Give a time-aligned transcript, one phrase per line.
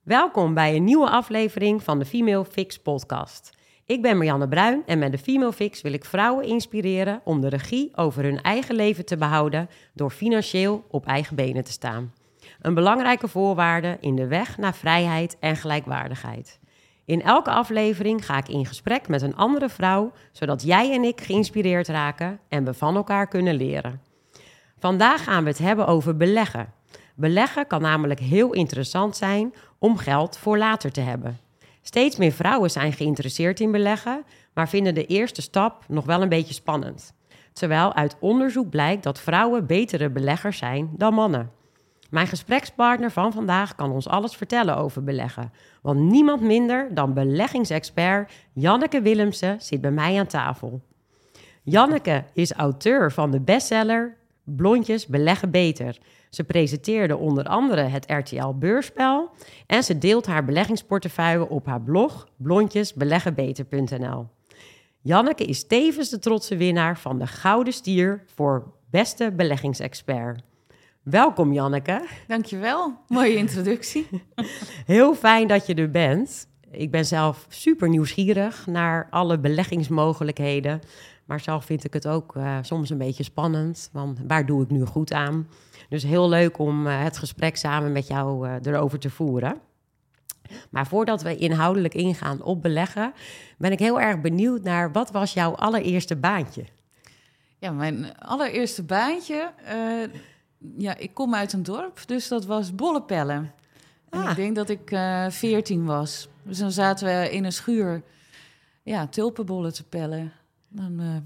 [0.00, 3.50] Welkom bij een nieuwe aflevering van de Female Fix podcast.
[3.86, 7.48] Ik ben Marianne Bruin en met de Female Fix wil ik vrouwen inspireren om de
[7.48, 12.14] regie over hun eigen leven te behouden door financieel op eigen benen te staan.
[12.60, 16.58] Een belangrijke voorwaarde in de weg naar vrijheid en gelijkwaardigheid.
[17.04, 21.20] In elke aflevering ga ik in gesprek met een andere vrouw, zodat jij en ik
[21.20, 24.00] geïnspireerd raken en we van elkaar kunnen leren.
[24.78, 26.72] Vandaag gaan we het hebben over beleggen.
[27.14, 31.38] Beleggen kan namelijk heel interessant zijn om geld voor later te hebben.
[31.82, 36.28] Steeds meer vrouwen zijn geïnteresseerd in beleggen, maar vinden de eerste stap nog wel een
[36.28, 37.14] beetje spannend.
[37.52, 41.50] Terwijl uit onderzoek blijkt dat vrouwen betere beleggers zijn dan mannen.
[42.10, 45.52] Mijn gesprekspartner van vandaag kan ons alles vertellen over beleggen.
[45.82, 50.80] Want niemand minder dan beleggingsexpert Janneke Willemsen zit bij mij aan tafel.
[51.62, 54.16] Janneke is auteur van de bestseller
[54.56, 55.98] Blondjes beleggen beter.
[56.30, 59.30] Ze presenteerde onder andere het RTL Beurspel
[59.66, 64.26] en ze deelt haar beleggingsportefeuille op haar blog blondjesbeleggenbeter.nl.
[65.02, 70.42] Janneke is tevens de trotse winnaar van de Gouden Stier voor beste beleggingsexpert.
[71.02, 72.06] Welkom Janneke.
[72.26, 74.06] Dankjewel, mooie introductie.
[74.86, 76.48] Heel fijn dat je er bent.
[76.70, 80.80] Ik ben zelf super nieuwsgierig naar alle beleggingsmogelijkheden.
[81.30, 83.88] Maar zelf vind ik het ook uh, soms een beetje spannend.
[83.92, 85.48] Want waar doe ik nu goed aan?
[85.88, 89.60] Dus heel leuk om uh, het gesprek samen met jou uh, erover te voeren.
[90.70, 93.12] Maar voordat we inhoudelijk ingaan op beleggen,
[93.58, 96.64] ben ik heel erg benieuwd naar wat was jouw allereerste baantje?
[97.58, 99.52] Ja, mijn allereerste baantje.
[100.76, 103.52] ja, ik kom uit een dorp, dus dat was bollepellen.
[104.08, 104.30] En ah.
[104.30, 104.88] ik denk dat ik
[105.28, 106.28] veertien was.
[106.42, 108.02] Dus dan zaten we in een schuur
[108.82, 110.32] ja, tulpenbollen te pellen.
[110.70, 111.16] Dan, uh,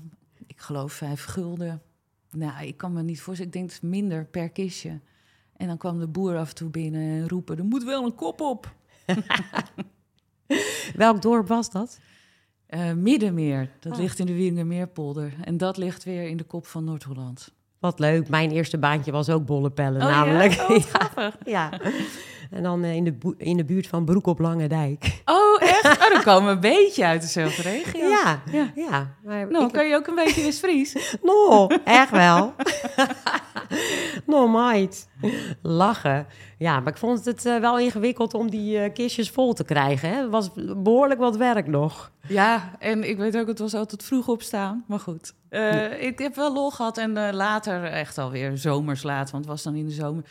[0.46, 1.82] ik geloof vijf gulden.
[2.30, 3.52] Nou, ik kan me niet voorstellen.
[3.52, 5.00] Ik denk het minder per kistje.
[5.56, 8.14] En dan kwam de boer af en toe binnen en roepen: er moet wel een
[8.14, 8.74] kop op.
[10.96, 11.98] Welk dorp was dat?
[12.68, 13.70] Uh, Middenmeer.
[13.80, 13.98] Dat oh.
[13.98, 15.34] ligt in de Wieringermeerpolder.
[15.40, 17.52] En dat ligt weer in de kop van Noord-Holland.
[17.78, 18.28] Wat leuk.
[18.28, 20.52] Mijn eerste baantje was ook bollepellen, oh, namelijk.
[20.52, 21.10] Ja?
[21.16, 21.80] Oh, ja.
[22.50, 25.22] En dan uh, in, de in de buurt van Broek op Lange Dijk.
[25.24, 25.62] Oh?
[26.04, 28.08] Oh, dan komen we een beetje uit dezelfde regio.
[28.08, 28.72] Ja, ja.
[28.74, 30.96] ja maar nou, kan je ook een beetje West-Fries?
[31.22, 32.54] no, echt wel.
[34.26, 35.08] no, meid.
[35.62, 36.26] Lachen.
[36.58, 40.08] Ja, maar ik vond het uh, wel ingewikkeld om die uh, kistjes vol te krijgen.
[40.08, 40.14] Hè?
[40.20, 42.10] Het was behoorlijk wat werk nog.
[42.28, 44.84] Ja, en ik weet ook, het was altijd vroeg opstaan.
[44.86, 49.44] Maar goed, uh, ik heb wel lol gehad en later echt alweer zomers laat, want
[49.44, 50.24] het was dan in de zomer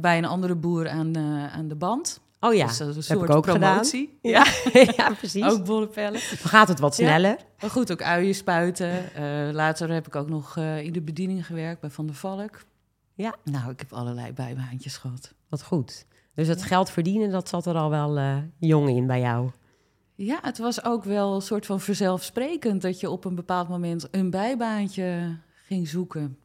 [0.00, 1.16] bij een andere boer aan,
[1.52, 2.20] aan de band.
[2.40, 4.18] Oh ja, dus dat, is een heb ik ook promotie.
[4.22, 4.44] gedaan.
[4.72, 4.92] Ja.
[4.96, 5.44] ja, precies.
[5.44, 6.20] ook bollepellen.
[6.28, 7.30] Dan gaat het wat sneller.
[7.30, 7.44] Ja.
[7.60, 9.04] Maar goed, ook uien spuiten.
[9.18, 12.64] Uh, later heb ik ook nog in de bediening gewerkt bij Van der Valk.
[13.14, 13.34] Ja.
[13.44, 15.34] Nou, ik heb allerlei bijbaantjes gehad.
[15.48, 16.06] Wat goed.
[16.34, 19.50] Dus het geld verdienen, dat zat er al wel jong in bij jou.
[20.14, 24.08] Ja, het was ook wel een soort van vanzelfsprekend dat je op een bepaald moment
[24.10, 26.38] een bijbaantje ging zoeken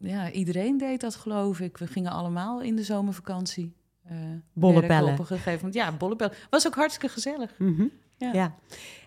[0.00, 1.78] ja, iedereen deed dat, geloof ik.
[1.78, 3.72] We gingen allemaal in de zomervakantie.
[4.10, 4.16] Uh,
[4.52, 5.12] bollepellen.
[5.12, 5.74] Op een gegeven moment.
[5.74, 6.34] Ja, bollepellen.
[6.50, 7.54] Was ook hartstikke gezellig.
[7.58, 7.84] Mhm.
[8.16, 8.32] ja.
[8.32, 8.54] ja.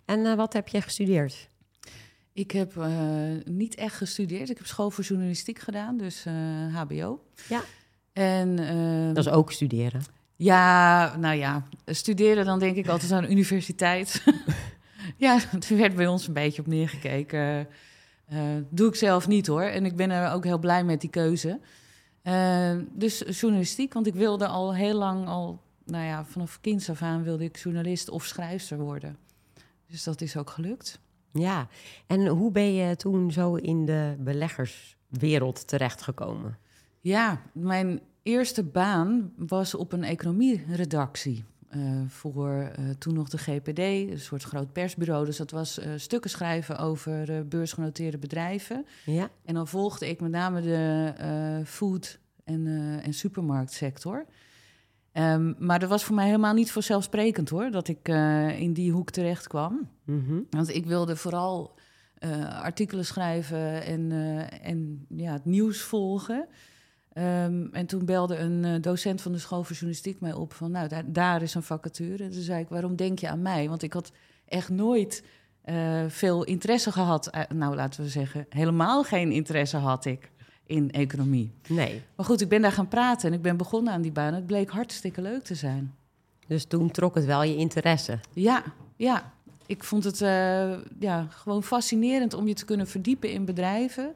[0.06, 1.50] En uh, wat heb je gestudeerd?
[2.34, 2.88] Ik heb uh,
[3.46, 4.50] niet echt gestudeerd.
[4.50, 6.26] Ik heb school voor journalistiek gedaan, dus
[6.74, 7.24] HBO.
[7.50, 7.62] Ja.
[8.14, 8.56] En,
[9.14, 10.02] dat is ook studeren.
[10.36, 14.24] Ja, nou ja, studeren dan denk ik altijd aan de universiteit.
[15.18, 17.68] ja, er werd bij ons een beetje op neergekeken.
[18.70, 19.62] Doe ik zelf niet hoor.
[19.62, 21.60] En ik ben er ook heel blij met die keuze.
[22.24, 27.02] Uh, dus journalistiek, want ik wilde al heel lang, al, nou ja, vanaf kinds af
[27.02, 29.18] aan wilde ik journalist of schrijfster worden.
[29.88, 31.00] Dus dat is ook gelukt.
[31.32, 31.68] Ja,
[32.08, 36.58] en hoe ben je toen zo in de beleggerswereld terechtgekomen?
[37.00, 41.44] Ja, mijn eerste baan was op een economieredactie.
[41.76, 45.26] Uh, voor uh, toen nog de GPD, een soort groot persbureau.
[45.26, 48.86] Dus dat was uh, stukken schrijven over beursgenoteerde bedrijven.
[49.06, 49.30] Ja.
[49.46, 52.68] En dan volgde ik met name de food- en,
[53.04, 54.26] en supermarktsector.
[55.14, 58.08] Um, maar dat was voor mij helemaal niet vanzelfsprekend hoor, dat ik
[58.58, 59.90] in die hoek terecht kwam.
[60.06, 60.46] Mm -hmm.
[60.50, 61.76] Want ik wilde vooral
[62.62, 64.12] artikelen schrijven en,
[64.62, 66.48] en ja, het nieuws volgen.
[67.18, 70.72] Um, en toen belde een uh, docent van de school voor journalistiek mij op van,
[70.72, 72.30] nou, daar, daar is een vacature.
[72.30, 73.70] Toen zei ik, waarom denk je aan mij?
[73.70, 74.12] Want ik had
[74.46, 75.24] echt nooit
[75.66, 77.36] uh, veel interesse gehad.
[77.36, 80.32] Uh, nou, laten we zeggen, helemaal geen interesse had ik
[80.66, 81.52] in economie.
[81.68, 82.02] Nee.
[82.16, 84.34] Maar goed, ik ben daar gaan praten en ik ben begonnen aan die baan.
[84.34, 85.94] Het bleek hartstikke leuk te zijn.
[86.48, 88.20] Dus toen trok het wel je interesse?
[88.34, 88.64] Ja,
[88.96, 89.32] ja.
[89.66, 90.20] Ik vond het
[91.00, 94.14] ja, gewoon fascinerend om je te kunnen verdiepen in bedrijven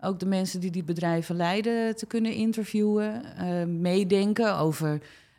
[0.00, 4.98] ook de mensen die die bedrijven leiden te kunnen interviewen, uh, meedenken over uh,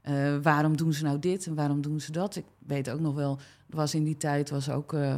[0.09, 2.35] Eh, waarom doen ze nou dit en waarom doen ze dat?
[2.35, 5.15] Ik weet ook nog wel, was in die tijd was ook, uh,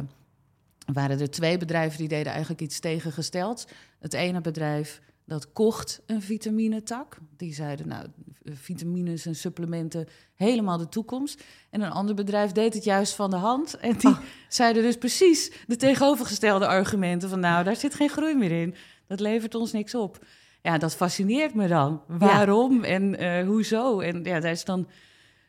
[0.92, 3.66] waren er twee bedrijven die deden eigenlijk iets tegengesteld.
[3.98, 7.18] Het ene bedrijf dat kocht een vitaminetak.
[7.36, 8.06] Die zeiden, nou,
[8.44, 11.42] vitamines en supplementen, helemaal de toekomst.
[11.70, 13.76] En een ander bedrijf deed het juist van de hand.
[13.76, 14.18] En die oh.
[14.48, 17.28] zeiden dus precies de tegenovergestelde argumenten.
[17.28, 18.74] Van nou, daar zit geen groei meer in.
[19.06, 20.24] Dat levert ons niks op.
[20.62, 22.00] Ja, dat fascineert me dan.
[22.06, 24.00] Waarom en uh, hoezo?
[24.00, 24.86] En ja, daar is dan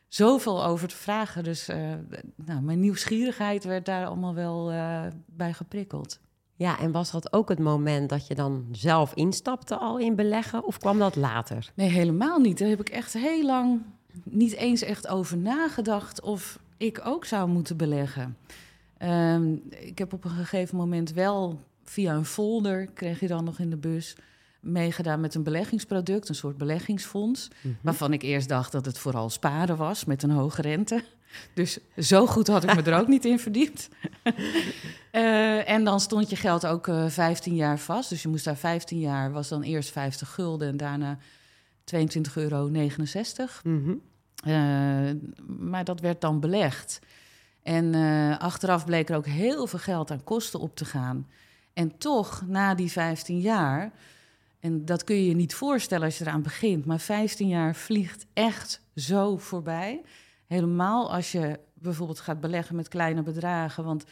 [0.08, 1.44] zoveel over te vragen.
[1.44, 1.76] Dus uh,
[2.36, 6.20] nou, mijn nieuwsgierigheid werd daar allemaal wel uh, bij geprikkeld.
[6.56, 10.64] Ja, en was dat ook het moment dat je dan zelf instapte al in beleggen
[10.64, 11.70] of kwam dat later?
[11.74, 12.58] Nee, helemaal niet.
[12.58, 13.82] Daar heb ik echt heel lang
[14.22, 18.36] niet eens echt over nagedacht of ik ook zou moeten beleggen.
[19.02, 23.58] Um, ik heb op een gegeven moment wel via een folder, kreeg je dan nog
[23.58, 24.16] in de bus,
[24.64, 27.48] meegedaan met een beleggingsproduct, een soort beleggingsfonds.
[27.60, 27.74] Mhm.
[27.80, 31.04] Waarvan ik eerst dacht dat het vooral sparen was met een hoge rente.
[31.54, 33.88] Dus zo goed had ik me er ook niet in verdiept.
[35.12, 38.08] Uh, en dan stond je geld ook uh, eh, 15 jaar vast.
[38.08, 42.70] Dus je moest daar 15 jaar, was dan eerst 50 gulden en daarna 22,69 euro.
[43.62, 44.00] Mm
[44.46, 45.10] uh,
[45.46, 46.98] maar dat werd dan belegd.
[47.62, 47.94] En
[48.38, 51.26] achteraf bleek er ook heel veel geld aan kosten op te gaan.
[51.74, 53.92] En toch, na die 15 jaar,
[54.60, 58.26] en dat kun je je niet voorstellen als je eraan begint, maar 15 jaar vliegt
[58.32, 60.02] echt zo voorbij.
[60.46, 63.84] Helemaal als je bijvoorbeeld gaat beleggen met kleine bedragen.
[63.84, 64.04] Want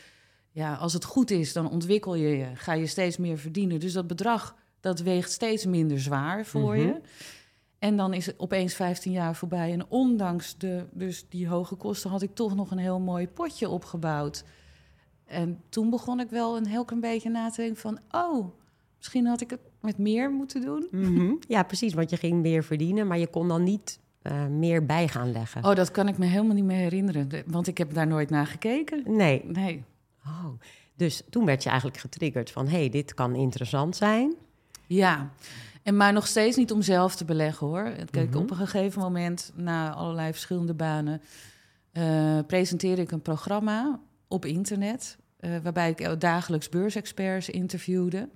[0.50, 3.80] ja, als het goed is, dan ontwikkel je je, ga je steeds meer verdienen.
[3.80, 6.86] Dus dat bedrag, dat weegt steeds minder zwaar voor je.
[6.86, 6.98] Mhm.
[7.78, 9.72] En dan is het opeens 15 jaar voorbij.
[9.72, 13.68] En ondanks de, dus die hoge kosten had ik toch nog een heel mooi potje
[13.68, 14.44] opgebouwd.
[15.32, 17.98] En toen begon ik wel een heel klein beetje na te denken van...
[18.10, 18.46] oh,
[18.96, 20.88] misschien had ik het met meer moeten doen.
[20.90, 21.34] Mhm.
[21.48, 23.06] Ja, precies, want je ging meer verdienen...
[23.06, 25.64] maar je kon dan niet uh, meer bij gaan leggen.
[25.64, 27.28] Oh, dat kan ik me helemaal niet meer herinneren.
[27.46, 29.02] Want ik heb daar nooit naar gekeken.
[29.06, 29.44] Nee.
[29.44, 29.84] Nee.
[30.26, 30.48] Oh,
[30.96, 32.68] dus toen werd je eigenlijk getriggerd van...
[32.68, 34.34] hé, hey, dit kan interessant zijn.
[34.86, 35.30] Ja,
[35.82, 37.92] en maar nog steeds niet om zelf te beleggen, hoor.
[38.10, 38.38] Kijk, mhm.
[38.38, 41.22] op een gegeven moment, na allerlei verschillende banen...
[41.92, 45.18] Uh, presenteerde ik een programma op internet...
[45.44, 48.28] Uh, waarbij ik dagelijks beursexperts interviewde.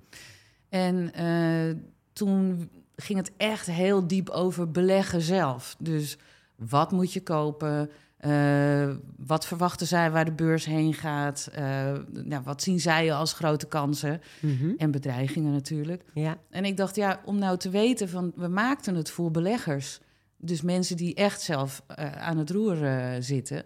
[0.69, 1.75] En uh,
[2.13, 5.75] toen ging het echt heel diep over beleggen zelf.
[5.79, 6.17] Dus
[6.55, 7.89] wat moet je kopen?
[8.25, 11.49] Uh, wat verwachten zij waar de beurs heen gaat?
[11.57, 14.21] Uh, nou, wat zien zij als grote kansen?
[14.39, 14.73] Mm-hmm.
[14.77, 16.03] En bedreigingen natuurlijk.
[16.13, 16.37] Ja.
[16.49, 18.31] En ik dacht, ja, om nou te weten van...
[18.35, 19.99] we maakten het voor beleggers.
[20.37, 22.77] Dus mensen die echt zelf uh, aan het roer
[23.19, 23.63] zitten.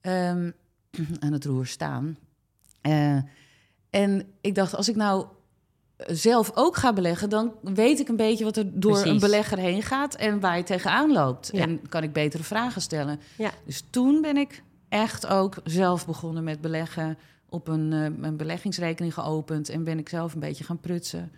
[0.00, 0.54] Um,
[1.24, 2.16] aan het roer staan.
[3.90, 5.26] En ik dacht, als ik nou
[6.06, 9.82] zelf ook ga beleggen, dan weet ik een beetje wat er door een belegger heen
[9.82, 11.50] gaat en waar je tegenaan loopt.
[11.50, 13.20] En kan ik betere vragen stellen.
[13.38, 13.50] Ja.
[13.64, 17.18] Dus toen ben ik echt ook zelf begonnen met beleggen,
[17.52, 17.92] op een,
[18.22, 21.32] een beleggingsrekening geopend en ben ik zelf een beetje gaan prutsen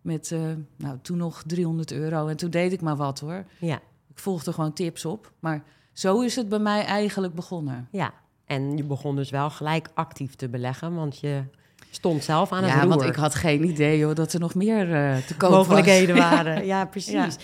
[0.00, 0.40] met, uh,
[0.76, 2.26] nou, toen nog 300 euro.
[2.26, 3.44] En toen deed ik maar wat hoor.
[3.58, 3.80] Ja.
[4.08, 7.88] Ik volgde gewoon tips op, maar zo is het bij mij eigenlijk begonnen.
[7.90, 8.12] Ja,
[8.48, 11.42] en je begon dus wel gelijk actief te beleggen, want je
[11.90, 12.90] stond zelf aan het ja, roer.
[12.90, 16.16] Ja, want ik had geen idee joh, dat er nog meer uh, te koop Mogelijkheden
[16.16, 16.64] waren.
[16.66, 17.36] Ja, precies.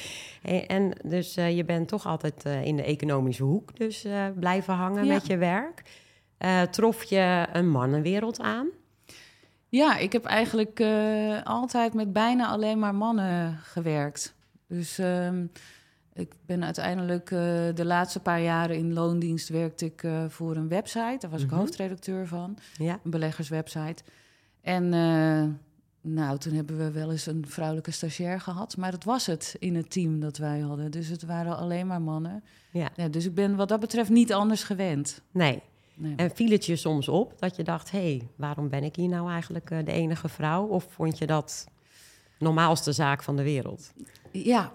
[0.67, 4.07] En dus uh, je bent toch altijd uh, in de economische hoek dus
[4.39, 5.83] blijven hangen met je werk.
[6.71, 8.67] trof je een mannenwereld aan?
[9.69, 10.85] Ja, ik heb eigenlijk
[11.45, 14.35] altijd met bijna alleen maar mannen gewerkt.
[14.69, 15.51] Dus um,
[16.15, 17.29] ik ben uiteindelijk
[17.75, 21.17] de laatste paar jaren in loondienst werkte ik voor een website.
[21.19, 21.59] Daar was ik mhm.
[21.59, 23.01] hoofdredacteur van, ja.
[23.05, 24.03] een beleggerswebsite.
[24.65, 25.45] En uh,
[26.01, 28.77] nou, toen hebben we wel eens een vrouwelijke stagiair gehad.
[28.77, 30.91] Maar dat was het in het team dat wij hadden.
[30.91, 32.45] Dus het waren alleen maar mannen.
[32.71, 32.91] Ja.
[32.97, 35.23] ja dus ik ben wat dat betreft niet anders gewend.
[35.31, 35.63] Nee.
[35.95, 36.17] nee.
[36.17, 37.91] En viel het je soms op dat je dacht...
[37.91, 40.67] hé, hey, waarom ben ik hier nou eigenlijk de enige vrouw?
[40.67, 41.67] Of vond je dat
[42.39, 43.93] normaalste zaak van de wereld?
[44.31, 44.73] Ja,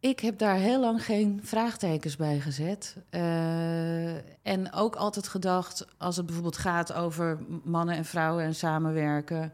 [0.00, 2.96] ik heb daar heel lang geen vraagtekens bij gezet.
[3.10, 4.14] Uh,
[4.46, 9.52] en ook altijd gedacht, als het bijvoorbeeld gaat over mannen en vrouwen en samenwerken,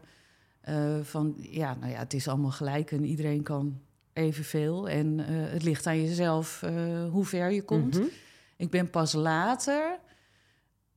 [0.69, 3.79] uh, van ja, nou ja, het is allemaal gelijk en iedereen kan
[4.13, 4.89] evenveel.
[4.89, 6.63] En uh, het ligt aan jezelf
[7.11, 7.95] hoe ver je komt.
[7.95, 8.09] Mm -hmm.
[8.57, 9.99] Ik ben pas later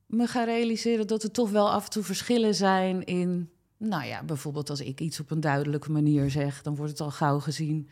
[0.07, 4.23] me gaan realiseren dat er toch wel af en toe verschillen zijn in, nou ja,
[4.23, 7.88] bijvoorbeeld als ik iets op een duidelijke manier zeg, dan wordt het al gauw gezien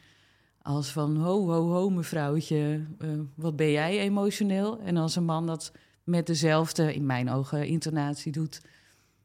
[0.64, 4.80] als van ho, ho, ho, mevrouwtje, uh, wat ben jij emotioneel?
[4.80, 5.72] En als een man dat
[6.04, 8.62] met dezelfde, in mijn ogen, intonatie doet,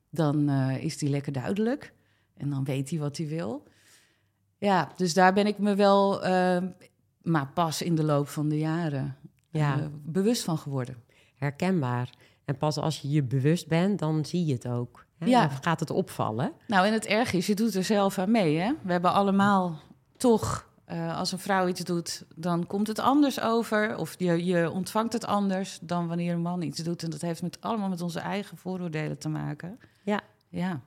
[0.10, 1.94] dan uh, is die lekker duidelijk.
[2.38, 3.64] En dan weet hij wat hij wil.
[4.58, 6.58] Ja, dus daar ben ik me wel, uh,
[7.22, 9.16] maar pas in de loop van de jaren.
[9.50, 9.80] Ja.
[9.80, 11.04] eh, bewust van geworden.
[11.36, 12.10] Herkenbaar.
[12.46, 15.06] En pas als je je bewust bent, dan zie je het ook.
[15.18, 15.26] Hè?
[15.26, 15.48] Ja.
[15.48, 16.52] Dan gaat het opvallen.
[16.68, 18.58] Nou, en het erg is, je doet er zelf aan mee.
[18.58, 18.74] Hè?
[18.84, 19.80] We hebben allemaal
[20.18, 23.98] toch, eh, als een vrouw iets doet, dan komt het anders over.
[23.98, 27.04] Of je, je ontvangt het anders dan wanneer een man iets doet.
[27.04, 29.80] En dat heeft met, allemaal met onze eigen vooroordelen te maken.
[30.04, 30.22] Ja.
[30.50, 30.80] Ja,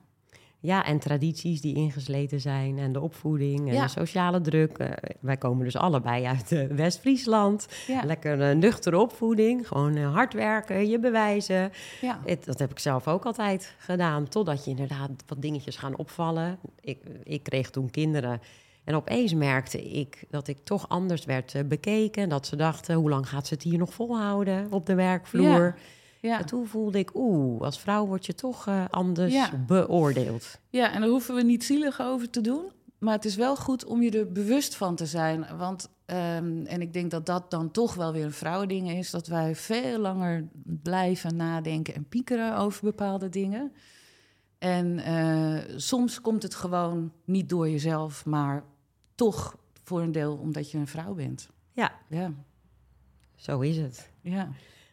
[0.59, 3.83] Ja, en tradities die ingesleten zijn en de opvoeding en Ja.
[3.83, 4.77] de sociale druk.
[4.77, 7.67] Eh, wij komen dus allebei uit eh, West-Friesland.
[7.87, 11.71] ja, Lekker nuchtere opvoeding, gewoon hard werken, je bewijzen.
[12.01, 12.19] ja.
[12.25, 16.57] Het- dat heb ik zelf ook altijd gedaan, totdat je inderdaad wat dingetjes gaan opvallen.
[16.81, 18.41] Ik, ik kreeg toen kinderen
[18.83, 22.29] en opeens merkte ik dat ik toch anders werd eh, bekeken.
[22.29, 25.77] Dat ze dachten, hoe lang gaat ze het hier nog volhouden op de werkvloer?
[26.21, 26.39] ja.
[26.39, 29.63] En toen voelde ik, oeh, als vrouw word je toch eh, anders Ja.
[29.67, 30.59] beoordeeld.
[30.69, 32.71] Ja, en daar hoeven we niet zielig over te doen.
[32.99, 35.45] Maar het is wel goed om je er bewust van te zijn.
[35.57, 39.11] Want, ehm, en ik denk dat dat dan toch wel weer een vrouwending is...
[39.11, 43.71] dat wij veel langer blijven nadenken en piekeren over bepaalde dingen.
[44.59, 48.63] En eh, soms komt het gewoon niet door jezelf, maar
[49.15, 51.49] toch voor een deel omdat je een vrouw bent.
[51.71, 52.31] Ja, Ja,
[53.35, 54.09] zo is het.
[54.21, 54.49] ja.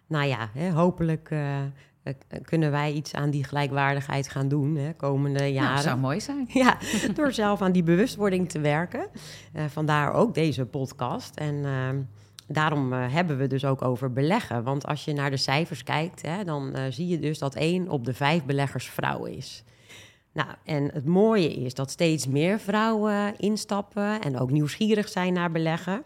[0.06, 1.62] Nou ja, hè, hopelijk eh,
[2.02, 5.82] eh, kunnen wij iets aan die gelijkwaardigheid gaan doen hè, komende Nou, jaren.
[5.82, 6.48] zou mooi zijn.
[6.62, 6.78] Ja,
[7.14, 9.06] door zelf aan die bewustwording te werken.
[9.52, 11.36] Eh, vandaar ook deze podcast.
[11.36, 12.00] En ehm,
[12.46, 14.62] daarom hebben we dus ook over beleggen.
[14.62, 18.04] Want als je naar de cijfers kijkt, hè, dan zie je dus dat één op
[18.04, 19.64] de vijf beleggers vrouw is.
[20.32, 25.50] Nou, en het mooie is dat steeds meer vrouwen instappen en ook nieuwsgierig zijn naar
[25.50, 26.02] beleggen.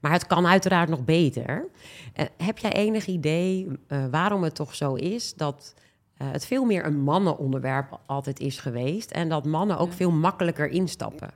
[0.00, 1.68] Maar het kan uiteraard nog beter.
[2.12, 5.74] Eh, heb jij enig idee eh, waarom het toch zo is dat
[6.16, 9.96] eh, het veel meer een mannenonderwerp altijd is geweest en dat mannen ook Ja.
[9.96, 11.30] veel makkelijker instappen?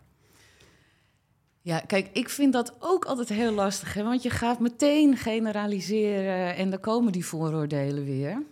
[1.63, 4.03] Ja, kijk, ik vind dat ook altijd heel lastig, hè?
[4.03, 8.43] want je gaat meteen generaliseren en dan komen die vooroordelen weer.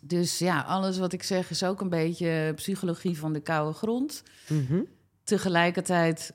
[0.00, 4.22] Dus ja, alles wat ik zeg is ook een beetje psychologie van de koude grond.
[4.48, 4.82] Mhm.
[5.24, 6.32] Tegelijkertijd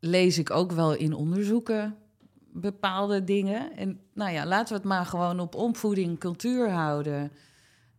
[0.00, 1.96] lees ik ook wel in onderzoeken
[2.54, 3.76] bepaalde dingen.
[3.76, 7.32] En nou ja, laten we het maar gewoon op opvoeding, cultuur houden.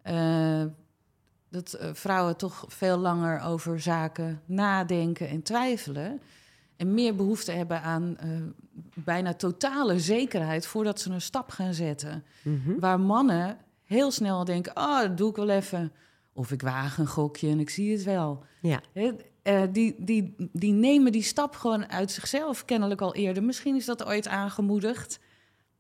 [0.02, 0.64] Eh,
[1.50, 6.22] dat eh, vrouwen toch veel langer over zaken nadenken en twijfelen.
[6.78, 8.30] En meer behoefte hebben aan eh,
[8.94, 12.24] bijna totale zekerheid voordat ze een stap gaan zetten.
[12.42, 12.80] Mhm.
[12.80, 15.92] Waar mannen heel snel denken: oh, dat doe ik wel even.
[16.34, 18.44] Of ik waag een gokje en ik zie het wel.
[18.62, 18.82] Ja.
[19.42, 23.44] Eh, die, die, die nemen die stap gewoon uit zichzelf kennelijk al eerder.
[23.44, 25.20] Misschien is dat ooit aangemoedigd.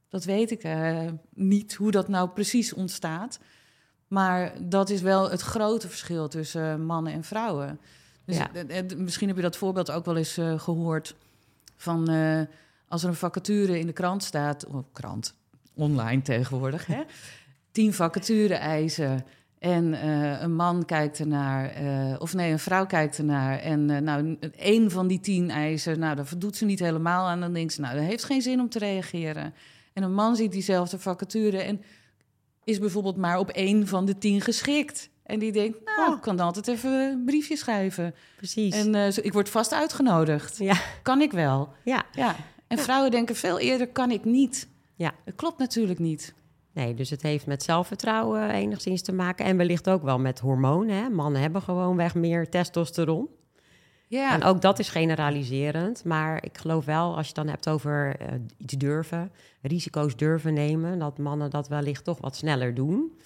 [0.09, 3.39] Dat weet ik eh, niet, hoe dat nou precies ontstaat.
[4.07, 7.79] Maar dat is wel het grote verschil tussen mannen en vrouwen.
[8.25, 8.49] Dus Ja.
[8.97, 11.15] misschien heb je dat voorbeeld ook wel eens eh, gehoord.
[11.75, 12.09] Van
[12.87, 15.35] als er een vacature in de krant staat, of krant,
[15.73, 17.03] online tegenwoordig, hè?
[17.75, 19.25] Tien vacature-eisen.
[19.59, 23.59] En eh, een man kijkt ernaar, eh, of nee, een vrouw kijkt ernaar.
[23.59, 27.39] En eh, nou, één van die tien eisen, nou, daar voldoet ze niet helemaal aan.
[27.39, 29.53] Dan denkt ze, nou, dat heeft geen zin om te reageren.
[29.93, 31.81] En een man ziet diezelfde vacature en
[32.63, 35.09] is bijvoorbeeld maar op één van de tien geschikt.
[35.23, 36.15] En die denkt, nou, Oh.
[36.15, 38.15] ik kan altijd even een briefje schrijven.
[38.37, 38.75] Precies.
[38.75, 40.57] En ik word vast uitgenodigd.
[40.57, 40.75] ja.
[41.01, 41.69] Kan ik wel.
[41.83, 42.03] ja.
[42.11, 42.35] Ja.
[42.67, 44.67] En vrouwen denken veel eerder, kan ik niet.
[44.95, 45.13] Ja.
[45.25, 46.33] Dat klopt natuurlijk niet.
[46.75, 49.45] Nee, dus het heeft met zelfvertrouwen enigszins te maken.
[49.45, 50.95] En wellicht ook wel met hormonen.
[50.95, 51.09] Hè?
[51.09, 53.29] Mannen hebben gewoonweg meer testosteron.
[54.07, 56.03] Ja, En ook dat is generaliserend.
[56.03, 58.27] Maar ik geloof wel, als je het dan hebt over eh,
[58.57, 63.19] iets durven, risico's durven nemen, dat mannen dat wellicht toch wat sneller doen.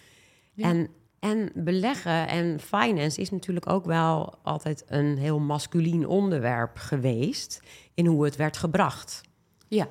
[0.54, 0.70] Ja.
[0.70, 0.88] En,
[1.20, 7.62] en beleggen en finance is natuurlijk ook wel altijd een heel masculien onderwerp geweest
[7.94, 9.22] in hoe het werd gebracht.
[9.68, 9.88] ja,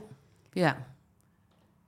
[0.52, 0.96] ja.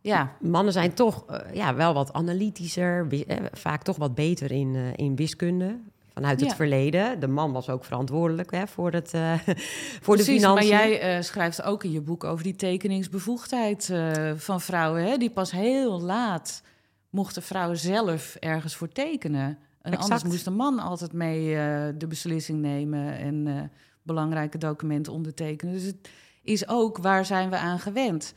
[0.03, 4.75] Ja, Mannen zijn toch eh, ja, wel wat analytischer, eh, vaak toch wat beter in,
[4.75, 5.79] eh, in wiskunde.
[6.15, 7.21] Vanuit het verleden.
[7.21, 9.11] De man was ook verantwoordelijk hè, voor, het,
[10.05, 10.43] voor de precies.
[10.43, 10.99] Maar financiën.
[10.99, 13.93] jij schrijft ook in je boek over die tekeningsbevoegdheid
[14.37, 15.05] van vrouwen.
[15.05, 15.17] Hè?
[15.17, 16.63] Die pas heel laat
[17.11, 19.59] mochten vrouwen zelf ergens voor tekenen.
[19.83, 20.25] En anders Exact.
[20.25, 21.55] moest de man altijd mee
[21.97, 23.71] de beslissing nemen en
[24.03, 25.75] belangrijke documenten ondertekenen.
[25.75, 26.11] Dus het
[26.43, 28.33] is ook waar zijn we aan gewend.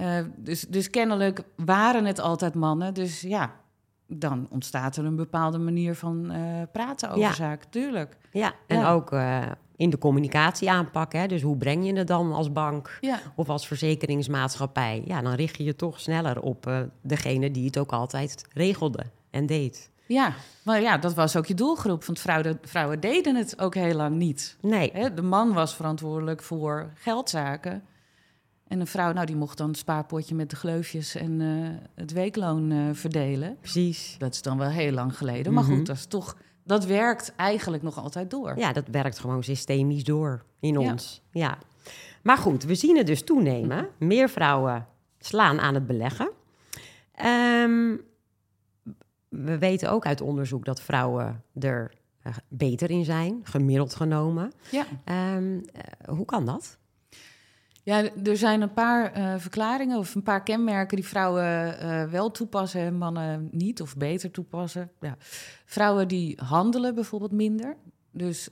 [0.00, 2.94] Eh, dus, dus kennelijk waren het altijd mannen.
[2.94, 3.50] Dus ja,
[4.06, 6.40] dan ontstaat er een bepaalde manier van eh,
[6.72, 7.32] praten over Ja.
[7.32, 8.16] zaken, tuurlijk.
[8.32, 8.92] Ja, en Ja.
[8.92, 9.42] ook eh,
[9.76, 11.20] in de communicatie aanpakken.
[11.20, 11.26] Hè?
[11.26, 15.02] Dus hoe breng je het dan als bank Ja, of als verzekeringsmaatschappij?
[15.06, 19.46] Ja, dan richt je je toch sneller op degene die het ook altijd regelde en
[19.46, 19.90] deed.
[20.06, 22.04] ja, maar ja, dat was ook je doelgroep.
[22.04, 24.56] Want vrouwen, vrouwen deden het ook heel lang niet.
[24.60, 27.82] Nee, Hè, de man was verantwoordelijk voor geldzaken.
[28.70, 32.12] En een vrouw, nou, die mocht dan het spaarpotje met de gleufjes en eh, het
[32.12, 33.56] weekloon eh, verdelen.
[33.60, 34.14] Precies.
[34.18, 35.52] Dat is dan wel heel lang geleden.
[35.52, 35.72] Maar Mhm.
[35.76, 36.36] goed, dat is toch...
[36.64, 38.58] Dat werkt eigenlijk nog altijd door.
[38.58, 40.90] Ja, dat werkt gewoon systemisch door in Ja.
[40.92, 41.22] ons.
[41.30, 41.58] Ja.
[42.22, 43.88] Maar goed, we zien het dus toenemen.
[43.98, 44.86] Meer vrouwen
[45.18, 46.30] slaan aan het beleggen.
[47.14, 47.96] Ehm,
[49.28, 54.52] we weten ook uit onderzoek dat vrouwen er eh, beter in zijn, gemiddeld genomen.
[54.70, 54.84] Ja.
[55.04, 56.78] Ehm, eh, hoe kan dat?
[57.90, 62.30] Ja, er zijn een paar eh, verklaringen of een paar kenmerken die vrouwen eh, wel
[62.30, 64.90] toepassen en mannen niet of beter toepassen.
[65.00, 65.16] Ja.
[65.64, 67.76] Vrouwen die handelen bijvoorbeeld minder.
[68.10, 68.48] Dus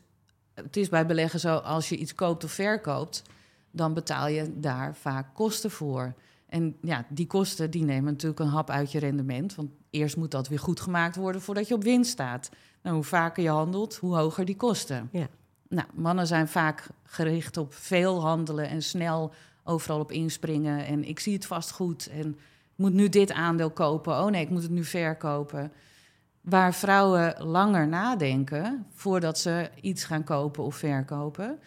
[0.54, 3.22] het is bij beleggen zo, als je iets koopt of verkoopt,
[3.70, 6.14] dan betaal je daar vaak kosten voor.
[6.46, 9.54] En ja, die kosten die nemen natuurlijk een hap uit je rendement.
[9.54, 12.50] Want eerst moet dat weer goed gemaakt worden voordat je op winst staat.
[12.82, 15.08] Nou, hoe vaker je handelt, hoe hoger die kosten.
[15.12, 15.28] Ja.
[15.68, 19.32] Nou, mannen zijn vaak gericht op veel handelen en snel
[19.64, 20.86] overal op inspringen.
[20.86, 24.12] En ik zie het vast goed en ik moet nu dit aandeel kopen.
[24.12, 25.72] Oh nee, ik moet het nu verkopen.
[26.40, 31.58] Waar vrouwen langer nadenken voordat ze iets gaan kopen of verkopen.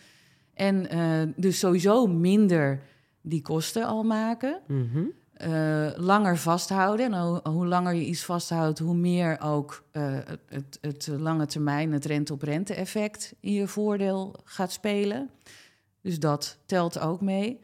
[0.53, 2.81] En eh, dus sowieso minder
[3.22, 4.60] die kosten al maken.
[4.67, 5.03] Mhm.
[5.41, 7.13] Eh, langer vasthouden.
[7.13, 12.05] En hoe, langer je iets vasthoudt, hoe meer ook eh, het, het, lange termijn, het
[12.05, 15.29] rente-op-rente effect in je voordeel gaat spelen.
[16.01, 17.60] Dus dat telt ook mee.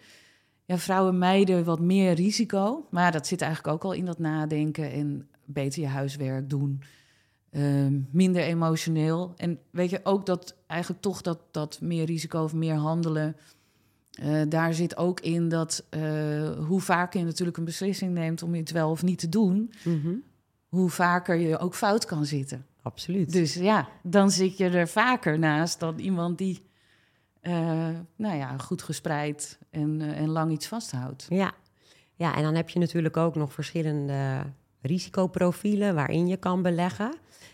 [0.66, 4.92] Ja, vrouwen mijden wat meer risico, maar dat zit eigenlijk ook al in dat nadenken
[4.92, 6.82] en beter je huiswerk doen.
[7.50, 9.34] Ehm, minder emotioneel.
[9.36, 13.36] En weet je ook dat eigenlijk toch dat, dat meer risico of meer handelen.
[14.22, 16.02] Eh, daar zit ook in dat eh,
[16.68, 20.14] hoe vaker je natuurlijk een beslissing neemt om iets wel of niet te doen, Mhm.
[20.68, 22.66] hoe vaker je ook fout kan zitten.
[22.82, 23.32] Absoluut.
[23.32, 26.66] Dus ja, dan zit je er vaker naast dan iemand die
[27.42, 31.26] eh, nou ja, goed gespreid en, en lang iets vasthoudt.
[31.30, 31.52] Ja.
[32.16, 34.44] ja, en dan heb je natuurlijk ook nog verschillende
[34.82, 37.14] risicoprofielen waarin je kan beleggen.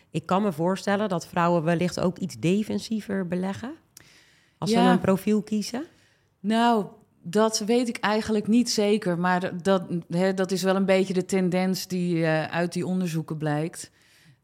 [0.09, 3.73] Ik kan me voorstellen dat vrouwen wellicht ook iets defensiever beleggen.
[4.57, 5.83] Als ze een profiel kiezen.
[6.43, 6.85] Nou,
[7.21, 9.19] dat weet ik eigenlijk niet zeker.
[9.19, 13.37] Maar dat, hè, dat is wel een beetje de tendens die eh, uit die onderzoeken
[13.37, 13.91] blijkt.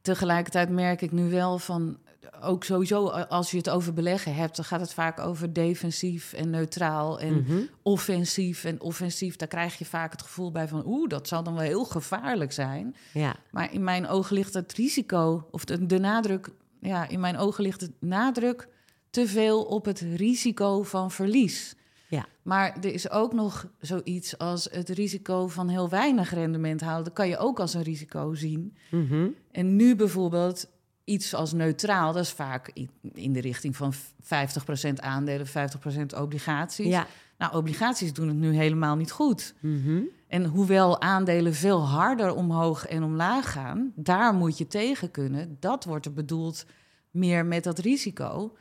[0.01, 1.97] Tegelijkertijd merk ik nu wel van.
[2.41, 6.49] Ook sowieso, als je het over beleggen hebt, dan gaat het vaak over defensief en
[6.49, 7.59] neutraal en Mhm.
[7.81, 8.63] offensief.
[8.63, 11.63] En offensief, daar krijg je vaak het gevoel bij van, oeh, dat zal dan wel
[11.63, 12.95] heel gevaarlijk zijn.
[13.13, 16.49] Ja, Maar in mijn ogen ligt het risico, of de, de nadruk,
[16.81, 18.67] ja, in mijn ogen ligt de nadruk
[19.09, 21.75] te veel op het risico van verlies.
[22.09, 22.25] Ja.
[22.41, 27.03] Maar er is ook nog zoiets als het risico van heel weinig rendement halen.
[27.03, 28.75] Dat kan je ook als een risico zien.
[28.91, 29.27] Mhm.
[29.51, 30.67] En nu bijvoorbeeld
[31.03, 32.71] iets als neutraal, dat is vaak
[33.13, 36.87] in de richting van 50% aandelen, 50% obligaties.
[36.87, 37.07] ja.
[37.37, 39.53] Nou, obligaties doen het nu helemaal niet goed.
[39.59, 40.01] Mhm.
[40.27, 45.57] En hoewel aandelen veel harder omhoog en omlaag gaan, daar moet je tegen kunnen.
[45.59, 46.65] Dat wordt er bedoeld
[47.11, 48.55] meer met dat risico.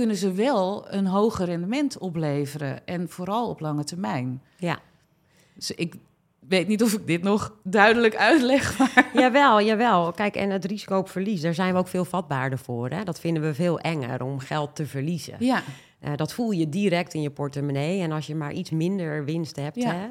[0.00, 4.42] Kunnen ze wel een hoger rendement opleveren en vooral op lange termijn.
[4.56, 4.78] ja.
[5.54, 5.94] Dus ik
[6.48, 10.12] weet niet of ik dit nog duidelijk uitleg, maar Jawel, jawel.
[10.12, 12.88] Kijk, en het risico op verlies, daar zijn we ook veel vatbaarder voor.
[12.90, 13.04] Hè?
[13.04, 15.34] Dat vinden we veel enger om geld te verliezen.
[15.38, 15.62] ja,
[16.00, 18.00] Eh, dat voel je direct in je portemonnee.
[18.02, 19.92] En als je maar iets minder winst hebt, Ja.
[19.94, 20.08] hè,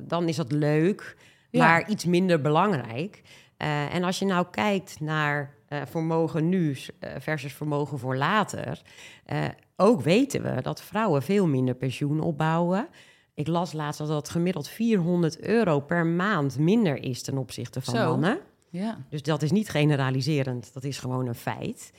[0.00, 1.16] dan is dat leuk,
[1.50, 1.66] Ja.
[1.66, 3.22] maar iets minder belangrijk.
[3.56, 8.82] Eh, en als je nou kijkt naar eh, vermogen nu eh, versus vermogen voor later,
[9.24, 9.44] eh,
[9.76, 12.88] ook weten we dat vrouwen veel minder pensioen opbouwen.
[13.34, 17.94] Ik las laatst dat dat gemiddeld 400 euro per maand minder is ten opzichte van
[17.94, 18.08] Zo.
[18.10, 18.38] mannen.
[18.70, 18.98] ja.
[19.10, 21.92] Dus dat is niet generaliserend, dat is gewoon een feit.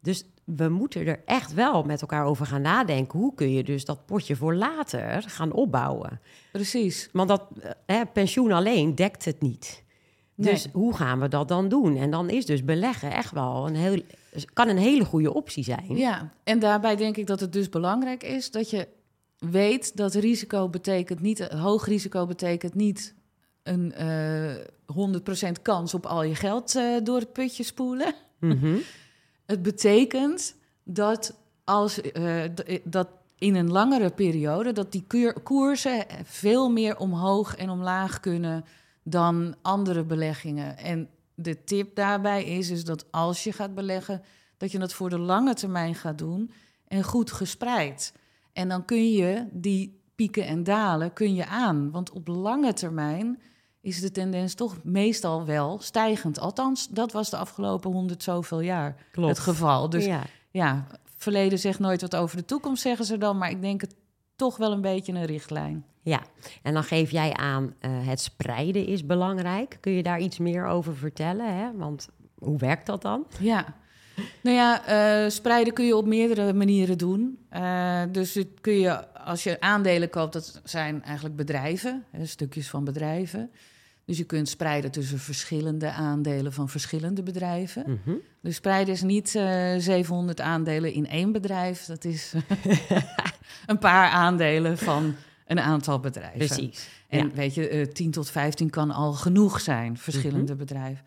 [0.00, 3.18] Dus we moeten er echt wel met elkaar over gaan nadenken.
[3.18, 6.20] Hoe kun je dus dat potje voor later gaan opbouwen?
[6.52, 7.08] precies.
[7.12, 7.48] Want dat
[7.86, 9.81] eh, pensioen alleen dekt het niet.
[10.42, 10.72] Dus Nee.
[10.74, 11.96] hoe gaan we dat dan doen?
[11.96, 14.02] En dan is dus beleggen echt wel een heel,
[14.52, 15.96] kan een hele goede optie zijn.
[15.96, 18.88] Ja, en daarbij denk ik dat het dus belangrijk is dat je
[19.38, 23.14] weet dat risico betekent niet, hoog risico betekent niet
[23.62, 24.54] een eh
[24.86, 28.14] 100% kans op al je geld eh, door het putje spoelen.
[28.38, 28.76] Mhm.
[29.46, 32.42] Het betekent dat als eh,
[32.84, 35.04] dat in een langere periode dat die
[35.42, 38.64] koersen veel meer omhoog en omlaag kunnen
[39.02, 40.78] dan andere beleggingen.
[40.78, 44.22] En de tip daarbij is, is dat als je gaat beleggen,
[44.56, 46.50] dat je het voor de lange termijn gaat doen
[46.88, 48.14] en goed gespreid.
[48.52, 51.90] En dan kun je die pieken en dalen kun je aan.
[51.90, 53.42] Want op lange termijn
[53.80, 56.38] is de tendens toch meestal wel stijgend.
[56.38, 59.28] Althans, dat was de afgelopen honderd zoveel jaar Klopt.
[59.28, 59.90] het geval.
[59.90, 60.22] Dus ja.
[60.50, 60.86] ja,
[61.16, 63.38] verleden zegt nooit wat over de toekomst, zeggen ze dan.
[63.38, 63.94] Maar ik denk het
[64.36, 65.84] toch wel een beetje een richtlijn.
[66.02, 66.22] Ja,
[66.62, 69.78] en dan geef jij aan uh, het spreiden is belangrijk.
[69.80, 71.56] Kun je daar iets meer over vertellen?
[71.56, 71.76] Hè?
[71.76, 73.26] Want hoe werkt dat dan?
[73.40, 73.74] Ja,
[74.42, 74.82] nou ja,
[75.24, 77.38] uh, spreiden kun je op meerdere manieren doen.
[77.52, 82.70] Uh, dus het kun je, als je aandelen koopt, dat zijn eigenlijk bedrijven, hè, stukjes
[82.70, 83.50] van bedrijven.
[84.12, 87.84] Dus je kunt spreiden tussen verschillende aandelen van verschillende bedrijven.
[87.86, 88.20] Mm -hmm.
[88.42, 91.84] Dus spreiden is niet uh, 700 aandelen in één bedrijf.
[91.84, 92.32] Dat is
[93.66, 95.14] een paar aandelen van
[95.46, 96.38] een aantal bedrijven.
[96.38, 96.88] Precies.
[97.08, 97.34] En ja.
[97.34, 100.66] weet je, 10 tot 15 kan al genoeg zijn, verschillende mm -hmm.
[100.66, 101.04] bedrijven.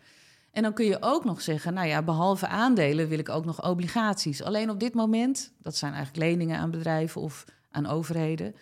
[0.50, 3.68] En dan kun je ook nog zeggen, nou ja, behalve aandelen wil ik ook nog
[3.68, 4.42] obligaties.
[4.42, 8.54] Alleen op dit moment, dat zijn eigenlijk leningen aan bedrijven of aan overheden.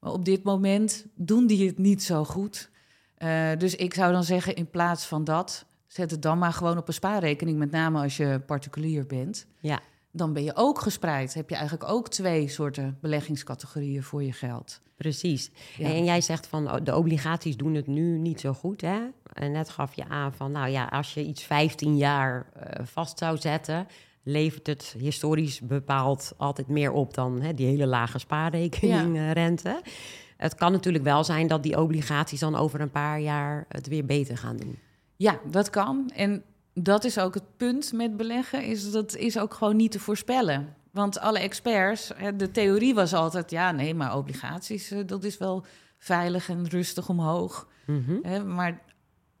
[0.00, 2.70] Maar op dit moment doen die het niet zo goed.
[3.18, 6.78] Uh, dus ik zou dan zeggen, in plaats van dat, zet het dan maar gewoon
[6.78, 9.46] op een spaarrekening, met name als je particulier bent.
[9.60, 9.80] Ja.
[10.10, 11.34] Dan ben je ook gespreid.
[11.34, 14.80] Heb je eigenlijk ook twee soorten beleggingscategorieën voor je geld.
[14.96, 15.50] Precies.
[15.76, 15.88] Ja.
[15.88, 18.80] En jij zegt van de obligaties doen het nu niet zo goed.
[18.80, 18.98] Hè?
[19.32, 23.18] En net gaf je aan van, nou ja, als je iets 15 jaar uh, vast
[23.18, 23.86] zou zetten,
[24.22, 29.68] levert het historisch bepaald altijd meer op dan hè, die hele lage spaarrekeningrente.
[29.68, 29.90] Ja.
[30.38, 34.04] Het kan natuurlijk wel zijn dat die obligaties dan over een paar jaar het weer
[34.04, 34.78] beter gaan doen.
[35.16, 36.10] Ja, dat kan.
[36.14, 36.42] En
[36.74, 40.74] dat is ook het punt met beleggen, is dat is ook gewoon niet te voorspellen.
[40.90, 45.64] Want alle experts, de theorie was altijd, ja, nee, maar obligaties, dat is wel
[45.98, 47.68] veilig en rustig omhoog.
[47.86, 48.54] Mm -hmm.
[48.54, 48.80] Maar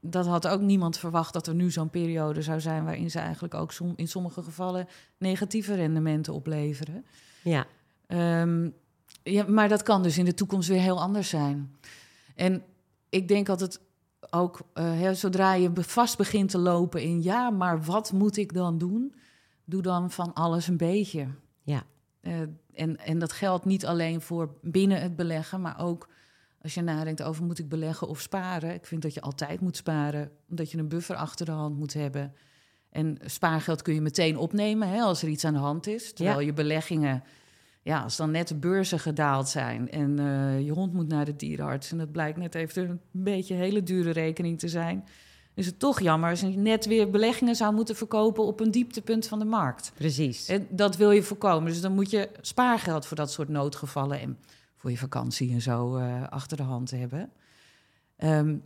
[0.00, 3.54] dat had ook niemand verwacht dat er nu zo'n periode zou zijn waarin ze eigenlijk
[3.54, 7.04] ook in sommige gevallen negatieve rendementen opleveren.
[7.42, 7.66] Ja.
[8.42, 8.74] Um,
[9.30, 9.44] ja.
[9.48, 11.76] Maar dat kan dus in de toekomst weer heel anders zijn.
[12.34, 12.62] En
[13.08, 13.80] ik denk altijd
[14.30, 18.78] ook, uh, zodra je vast begint te lopen in ja, maar wat moet ik dan
[18.78, 19.14] doen?
[19.64, 21.26] Doe dan van alles een beetje.
[21.62, 21.82] Ja.
[22.22, 22.40] Uh,
[22.74, 26.08] en, en dat geldt niet alleen voor binnen het beleggen, maar ook
[26.62, 28.74] als je nadenkt over moet ik beleggen of sparen.
[28.74, 31.92] Ik vind dat je altijd moet sparen, omdat je een buffer achter de hand moet
[31.92, 32.34] hebben.
[32.90, 36.12] En spaargeld kun je meteen opnemen hè, als er iets aan de hand is.
[36.12, 36.46] Terwijl ja.
[36.46, 37.22] je beleggingen,
[37.88, 41.36] ja, als dan net de beurzen gedaald zijn en uh, je hond moet naar de
[41.36, 45.04] dierenarts en dat blijkt net even een beetje een hele dure rekening te zijn,
[45.54, 49.26] is het toch jammer als je net weer beleggingen zou moeten verkopen op een dieptepunt
[49.26, 49.92] van de markt.
[49.94, 50.48] Precies.
[50.48, 51.72] En dat wil je voorkomen.
[51.72, 54.38] Dus dan moet je spaargeld voor dat soort noodgevallen en
[54.76, 57.30] voor je vakantie en zo uh, achter de hand hebben.
[58.18, 58.62] Um,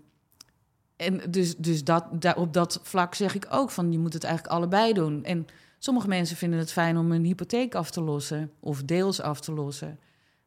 [0.96, 4.24] en dus, dus dat, daar, op dat vlak zeg ik ook van je moet het
[4.24, 5.24] eigenlijk allebei doen.
[5.24, 5.46] En
[5.84, 9.52] sommige mensen vinden het fijn om een hypotheek af te lossen of deels af te
[9.52, 9.98] lossen.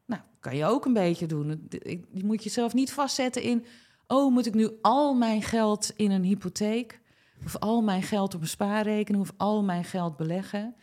[0.06, 1.68] Nou, kan je ook een beetje doen.
[2.12, 3.64] Je moet jezelf niet vastzetten in,
[4.06, 7.00] oh, moet ik nu al mijn geld in een hypotheek?
[7.44, 10.74] Of al mijn geld op een spaarrekening of al mijn geld beleggen?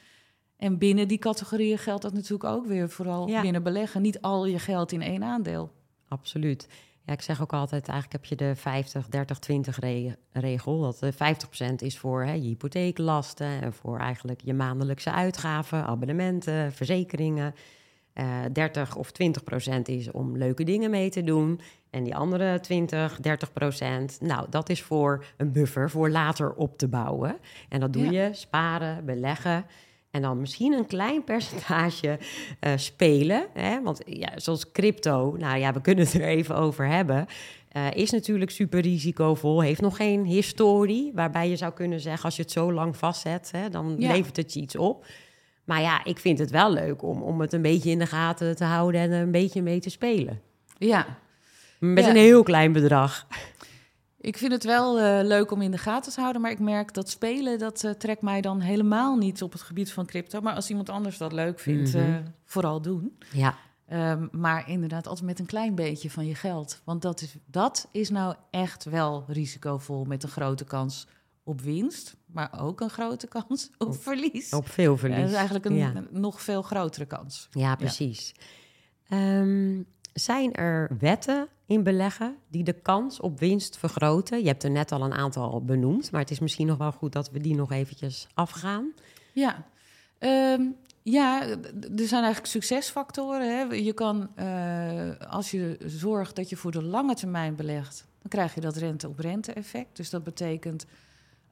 [0.57, 3.41] En binnen die categorieën geldt dat natuurlijk ook weer, vooral ja.
[3.41, 4.01] binnen beleggen.
[4.01, 5.71] Niet al je geld in één aandeel.
[6.07, 6.67] Absoluut.
[7.05, 10.81] Ja, ik zeg ook altijd, eigenlijk heb je de 50, 30, 20 re regel.
[10.81, 16.73] Dat de 50% is voor hè, je hypotheeklasten en voor eigenlijk je maandelijkse uitgaven, abonnementen,
[16.73, 17.55] verzekeringen.
[18.13, 21.59] Uh, 30 of 20 procent is om leuke dingen mee te doen.
[21.89, 26.77] En die andere 20, 30 procent, nou, dat is voor een buffer voor later op
[26.77, 27.37] te bouwen.
[27.69, 28.21] En dat doe ja.
[28.21, 29.65] je sparen, beleggen.
[30.13, 32.19] En dan misschien een klein percentage
[32.61, 33.45] uh, spelen.
[33.53, 33.81] Hè?
[33.81, 37.25] Want ja, zoals crypto, nou ja, we kunnen het er even over hebben.
[37.77, 41.11] Uh, is natuurlijk super risicovol, heeft nog geen historie.
[41.13, 44.11] Waarbij je zou kunnen zeggen, als je het zo lang vastzet, hè, dan ja.
[44.11, 45.05] levert het je iets op.
[45.63, 48.55] Maar ja, ik vind het wel leuk om, om het een beetje in de gaten
[48.55, 50.41] te houden en er een beetje mee te spelen.
[50.77, 51.17] Ja.
[51.79, 52.09] Met ja.
[52.09, 53.27] een heel klein bedrag.
[54.23, 56.93] Ik vind het wel uh, leuk om in de gaten te houden, maar ik merk
[56.93, 60.41] dat spelen, dat uh, trekt mij dan helemaal niet op het gebied van crypto.
[60.41, 62.13] Maar als iemand anders dat leuk vindt, mm -hmm.
[62.13, 63.17] uh, vooral doen.
[63.31, 63.55] Ja.
[63.91, 66.81] Um, maar inderdaad, altijd met een klein beetje van je geld.
[66.83, 71.07] Want dat is, dat is nou echt wel risicovol met een grote kans
[71.43, 74.53] op winst, maar ook een grote kans op, op verlies.
[74.53, 75.19] Op veel verlies.
[75.19, 75.93] dat is eigenlijk een, ja.
[76.09, 77.47] nog veel grotere kans.
[77.51, 78.33] Ja, precies.
[79.03, 79.39] Ja.
[79.39, 84.39] Um, zijn er wetten in beleggen die de kans op winst vergroten?
[84.39, 87.11] Je hebt er net al een aantal benoemd, maar het is misschien nog wel goed
[87.11, 88.93] dat we die nog eventjes afgaan.
[89.33, 89.65] Ja,
[90.19, 91.41] um, ja
[91.97, 93.57] er zijn eigenlijk succesfactoren.
[93.57, 93.75] Hè.
[93.75, 98.55] Je kan, uh, als je zorgt dat je voor de lange termijn belegt, dan krijg
[98.55, 99.95] je dat rente-op-rente effect.
[99.95, 100.85] Dus dat betekent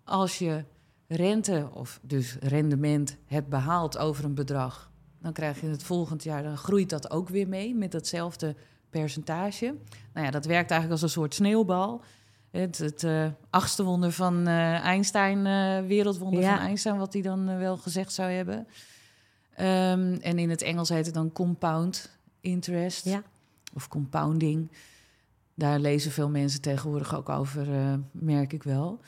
[0.04, 0.64] als je
[1.08, 4.91] rente of dus rendement hebt behaald over een bedrag,
[5.22, 8.56] dan krijg je het volgend jaar, dan groeit dat ook weer mee met datzelfde
[8.90, 9.76] percentage.
[10.14, 12.04] Nou ja, dat werkt eigenlijk als een soort sneeuwbal.
[12.50, 16.56] Het, het uh, achtste wonder van uh, Einstein, uh, wereldwonder ja.
[16.56, 18.68] van Einstein, wat hij dan wel gezegd zou hebben.
[19.60, 23.24] Um, en in het Engels heet het dan compound interest Ja.
[23.74, 24.72] of compounding.
[25.56, 29.00] Daar lezen veel mensen tegenwoordig ook over, eh, merk ik wel.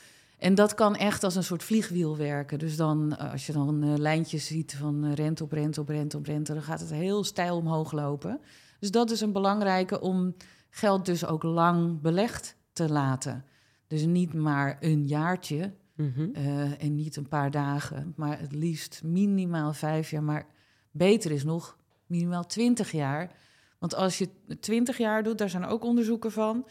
[0.44, 2.58] En dat kan echt als een soort vliegwiel werken.
[2.58, 5.88] Dus dan, eh, als je dan eh, lijntjes ziet van eh, rente op rente op
[5.88, 8.40] rente op rente, dan gaat het heel stijl omhoog lopen.
[8.78, 10.34] Dus dat is een belangrijke om
[10.70, 13.44] geld dus ook lang belegd te laten.
[13.86, 16.32] Dus niet maar een jaartje Mhm.
[16.78, 20.22] en niet een paar dagen, maar het liefst minimaal vijf jaar.
[20.22, 20.46] Maar
[20.90, 23.30] beter is nog minimaal twintig jaar.
[23.78, 24.28] Want als je
[24.60, 26.66] twintig jaar doet, daar zijn ook onderzoeken van,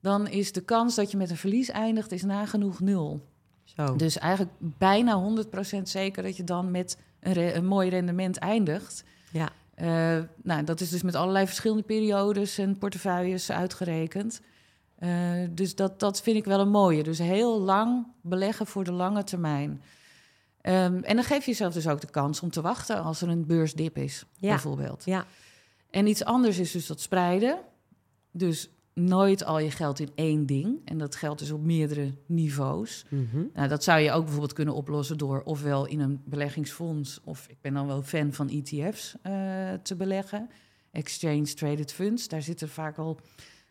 [0.00, 3.26] dan is de kans dat je met een verlies eindigt, is nagenoeg nul.
[3.64, 3.96] Zo.
[3.96, 5.34] Dus eigenlijk bijna
[5.78, 9.04] 100% zeker dat je dan met een, mooi rendement eindigt.
[9.32, 9.48] Ja.
[9.74, 14.40] Eh, nou, dat is dus met allerlei verschillende periodes en portefeuilles uitgerekend.
[14.98, 15.10] Eh,
[15.50, 17.02] dus dat, dat vind ik wel een mooie.
[17.02, 19.82] Dus heel lang beleggen voor de lange termijn.
[20.60, 23.28] Ehm, en dan geef je jezelf dus ook de kans om te wachten als er
[23.28, 24.48] een beursdip is, Ja.
[24.48, 25.04] bijvoorbeeld.
[25.04, 25.24] Ja.
[25.90, 27.58] En iets anders is dus dat spreiden.
[28.30, 30.80] Dus nooit al je geld in één ding.
[30.84, 33.04] En dat geldt dus op meerdere niveaus.
[33.08, 33.42] Mhm.
[33.54, 37.56] Nou, dat zou je ook bijvoorbeeld kunnen oplossen door ofwel in een beleggingsfonds, of ik
[37.60, 39.32] ben dan wel fan van ETF's eh,
[39.82, 40.50] te beleggen.
[40.92, 42.28] Exchange Traded Funds.
[42.28, 43.18] Daar zitten vaak al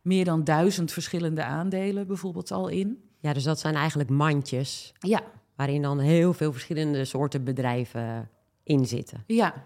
[0.01, 3.01] meer dan duizend verschillende aandelen bijvoorbeeld al in.
[3.19, 5.21] ja, dus dat zijn eigenlijk mandjes Ja,
[5.55, 8.29] waarin dan heel veel verschillende soorten bedrijven
[8.63, 9.23] in zitten.
[9.27, 9.65] ja.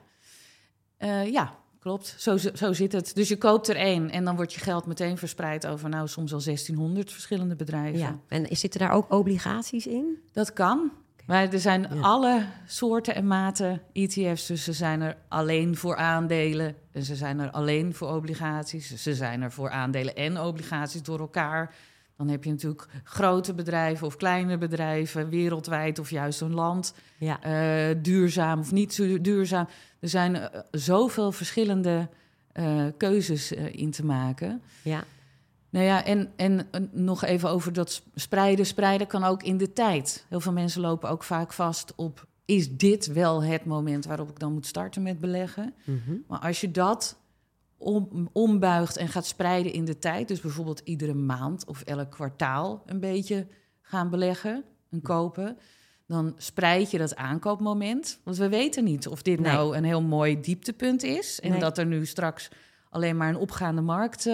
[0.97, 2.15] Eh, ja, klopt.
[2.17, 3.15] Zo, zo zit het.
[3.15, 6.33] Dus je koopt er één en dan wordt je geld meteen verspreid over nou soms
[6.33, 7.99] al 1600 verschillende bedrijven.
[7.99, 8.19] Ja.
[8.27, 10.17] En zitten daar ook obligaties in?
[10.31, 10.91] Dat kan.
[11.25, 12.01] Maar er zijn Ja.
[12.01, 14.45] alle soorten en maten ETF's.
[14.47, 16.75] Dus ze zijn er alleen voor aandelen.
[16.91, 18.95] En ze zijn er alleen voor obligaties.
[18.95, 21.75] Ze zijn er voor aandelen en obligaties door elkaar.
[22.21, 26.93] Dan heb je natuurlijk grote bedrijven of kleine bedrijven, wereldwijd of juist een land.
[27.17, 27.41] Ja.
[27.41, 29.67] eh, duurzaam of niet duurzaam.
[29.99, 32.09] Er zijn eh, zoveel verschillende
[32.51, 34.61] eh, keuzes in te maken.
[34.81, 35.03] Ja.
[35.69, 38.65] Nou ja, en, en nog even over dat sp- spreiden.
[38.65, 40.25] Spreiden kan ook in de tijd.
[40.29, 42.27] Heel veel mensen lopen ook vaak vast op...
[42.45, 45.73] is dit wel het moment waarop ik dan moet starten met beleggen?
[45.83, 46.15] Mhm.
[46.27, 47.17] Maar als je dat
[47.81, 50.27] om, ombuigt en gaat spreiden in de tijd...
[50.27, 53.47] dus bijvoorbeeld iedere maand of elk kwartaal een beetje
[53.81, 55.57] gaan beleggen en kopen...
[56.07, 58.19] dan spreid je dat aankoopmoment.
[58.23, 59.51] Want we weten niet of dit Nee.
[59.51, 61.39] nou een heel mooi dieptepunt is...
[61.39, 61.59] en Nee.
[61.59, 62.49] dat er nu straks
[62.89, 64.33] alleen maar een opgaande markt eh,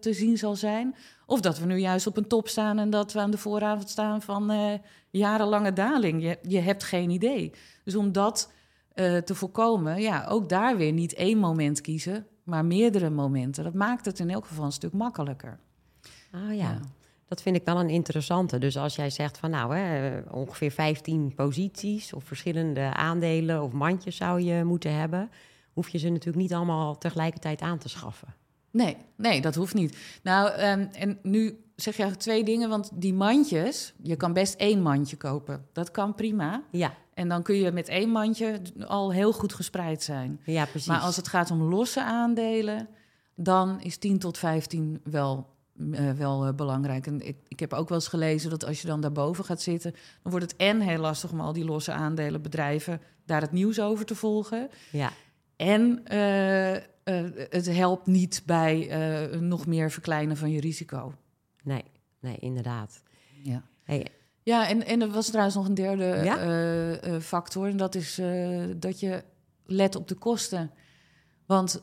[0.00, 0.94] te zien zal zijn...
[1.26, 3.90] of dat we nu juist op een top staan en dat we aan de vooravond
[3.90, 4.72] staan van eh,
[5.10, 6.22] jarenlange daling.
[6.22, 7.52] Je, je hebt geen idee.
[7.84, 8.52] Dus om dat
[8.94, 13.64] eh, te voorkomen, ja, ook daar weer niet één moment kiezen, maar meerdere momenten.
[13.64, 15.58] Dat maakt het in elk geval een stuk makkelijker.
[16.30, 16.80] Ah ja.
[17.28, 18.58] Dat vind ik wel een interessante.
[18.58, 24.16] Dus als jij zegt van nou, hè, ongeveer 15 posities of verschillende aandelen of mandjes
[24.16, 25.30] zou je moeten hebben,
[25.72, 28.34] hoef je ze natuurlijk niet allemaal tegelijkertijd aan te schaffen.
[28.70, 29.96] Nee, nee, dat hoeft niet.
[30.22, 34.54] Nou, ehm, en nu zeg je eigenlijk twee dingen, want die mandjes, je kan best
[34.54, 35.66] één mandje kopen.
[35.72, 36.62] Dat kan prima.
[36.70, 40.40] Ja, En dan kun je met één mandje al heel goed gespreid zijn.
[40.44, 40.88] ja precies.
[40.88, 42.88] Maar als het gaat om losse aandelen,
[43.34, 45.48] dan is 10 tot 15 wel,
[45.92, 47.06] eh, wel eh, belangrijk.
[47.06, 49.90] En ik, ik heb ook wel eens gelezen dat als je dan daarboven gaat zitten,
[50.22, 53.80] dan wordt het en heel lastig om al die losse aandelen bedrijven daar het nieuws
[53.80, 54.70] over te volgen.
[54.92, 55.12] Ja,
[55.56, 56.82] En eh,
[57.50, 58.88] het helpt niet bij
[59.40, 61.14] nog meer verkleinen van je risico.
[61.62, 61.84] nee,
[62.20, 63.02] nee, inderdaad.
[63.42, 63.62] Ja.
[63.82, 64.06] Hey,
[64.44, 66.38] Ja, en, en er was trouwens nog een derde Ja?
[66.38, 67.66] eh, eh, factor.
[67.66, 69.22] En dat is eh, dat je
[69.66, 70.70] let op de kosten.
[71.46, 71.82] Want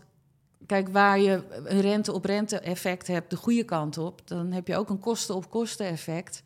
[0.65, 4.89] kijk, waar je een rente-op-rente effect hebt, de goede kant op, dan heb je ook
[4.89, 6.43] een kosten-op-kosten effect.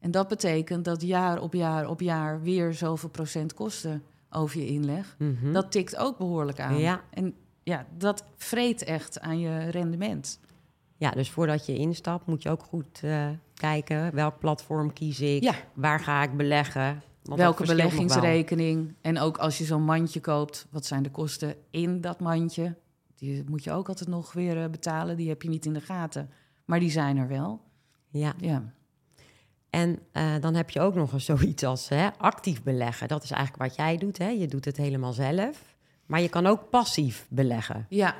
[0.00, 4.66] En dat betekent dat jaar op jaar op jaar weer zoveel procent kosten over je
[4.66, 5.16] inleg.
[5.18, 5.52] mhm.
[5.52, 6.78] Dat tikt ook behoorlijk aan.
[6.78, 7.00] Ja.
[7.10, 10.40] En ja, dat vreet echt aan je rendement.
[10.96, 13.00] ja, dus voordat je instapt moet je ook goed
[13.56, 15.54] kijken welk platform kies ik, Ja.
[15.74, 17.02] waar ga ik beleggen.
[17.22, 18.94] Welke beleggingsrekening?
[19.00, 22.74] En ook als je zo'n mandje koopt, wat zijn de kosten in dat mandje?
[23.16, 25.16] Die moet je ook altijd nog weer eh, betalen.
[25.16, 26.30] Die heb je niet in de gaten.
[26.64, 27.60] Maar die zijn er wel.
[28.10, 28.62] Ja, Ja,
[29.70, 33.08] en eh, dan heb je ook nog eens zoiets als hè, actief beleggen.
[33.08, 34.18] Dat is eigenlijk wat jij doet.
[34.18, 34.28] Hè?
[34.28, 35.76] Je doet het helemaal zelf.
[36.06, 37.86] Maar je kan ook passief beleggen.
[37.88, 38.14] ja.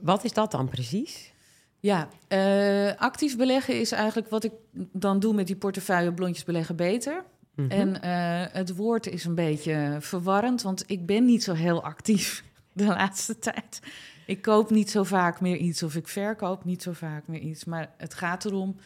[0.00, 1.32] Wat is dat dan precies?
[1.80, 2.08] Ja.
[2.28, 4.52] Eh, actief beleggen is eigenlijk wat ik
[4.92, 7.24] dan doe met die portefeuille blondjes beleggen beter.
[7.54, 7.70] Mhm.
[7.70, 12.44] En eh, het woord is een beetje verwarrend, want ik ben niet zo heel actief
[12.72, 13.80] de laatste tijd.
[14.26, 17.64] Ik koop niet zo vaak meer iets of ik verkoop niet zo vaak meer iets.
[17.64, 18.76] Maar het gaat erom,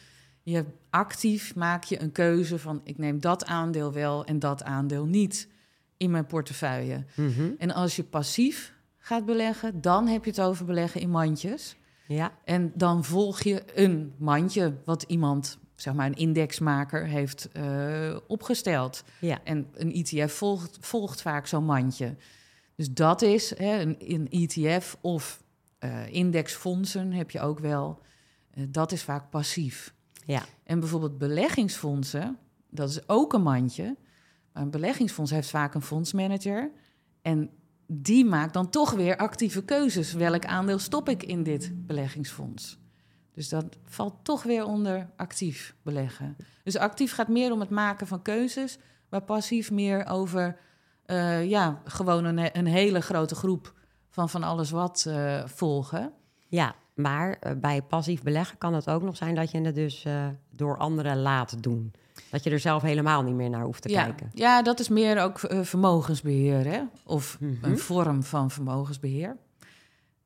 [0.43, 5.05] je actief maak je een keuze van ik neem dat aandeel wel en dat aandeel
[5.05, 5.49] niet
[5.97, 7.05] in mijn portefeuille.
[7.15, 7.51] Mhm.
[7.59, 11.77] En als je passief gaat beleggen, dan heb je het over beleggen in mandjes.
[12.07, 18.17] Ja, En dan volg je een mandje wat iemand, zeg maar een indexmaker, heeft eh,
[18.27, 19.05] opgesteld.
[19.19, 22.17] ja, En een ETF volgt, volgt vaak zo'n mandje.
[22.77, 25.43] Dus dat is hè, een, een ETF of
[25.79, 28.01] eh, indexfondsen heb je ook wel.
[28.51, 29.95] Eh, dat is vaak passief.
[30.27, 32.39] ja, En bijvoorbeeld beleggingsfondsen,
[32.71, 33.97] dat is ook een mandje.
[34.53, 36.71] Maar een beleggingsfonds heeft vaak een fondsmanager.
[37.23, 37.51] En
[37.95, 40.13] die maakt dan toch weer actieve keuzes.
[40.13, 42.79] Welk aandeel stop ik in dit beleggingsfonds?
[43.35, 46.37] Dus dat valt toch weer onder actief beleggen.
[46.65, 48.79] Dus actief gaat meer om het maken van keuzes,
[49.09, 50.57] maar passief meer over
[51.05, 53.75] eh, ja, gewoon een, hele grote groep
[54.09, 56.13] van van alles wat eh, volgen.
[56.49, 56.75] ja.
[56.95, 60.07] Maar eh, bij passief beleggen kan het ook nog zijn dat je het dus
[60.51, 61.93] door anderen laat doen.
[62.31, 64.05] Dat je er zelf helemaal niet meer naar hoeft te ja.
[64.05, 64.31] kijken.
[64.35, 66.81] Ja, dat is meer ook eh, vermogensbeheer, hè?
[67.05, 67.65] Of Mhm.
[67.65, 69.37] een vorm van vermogensbeheer.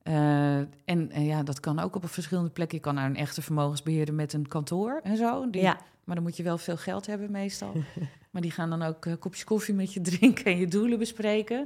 [0.03, 2.77] Eh, en eh, ja, dat kan ook op verschillende plekken.
[2.77, 5.51] Je kan naar een echte vermogensbeheerder met een kantoor en zo.
[5.51, 7.73] Die, Ja, Maar dan moet je wel veel geld hebben meestal.
[8.31, 11.63] maar die gaan dan ook een kopje koffie met je drinken en je doelen bespreken.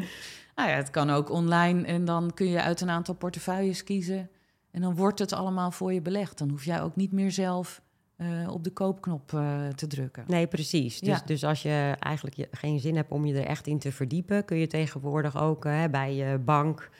[0.55, 4.31] Nou ja, het kan ook online en dan kun je uit een aantal portefeuilles kiezen.
[4.71, 6.38] En dan wordt het allemaal voor je belegd.
[6.38, 7.83] Dan hoef jij ook niet meer zelf
[8.20, 10.24] eh, op de koopknop eh, te drukken.
[10.26, 10.98] nee, precies.
[11.00, 11.22] Dus, Ja.
[11.24, 14.44] dus als je eigenlijk je- geen zin hebt om je er echt in te verdiepen,
[14.44, 16.90] kun je tegenwoordig ook eh, bij je bank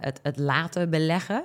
[0.00, 1.44] het, het laten beleggen.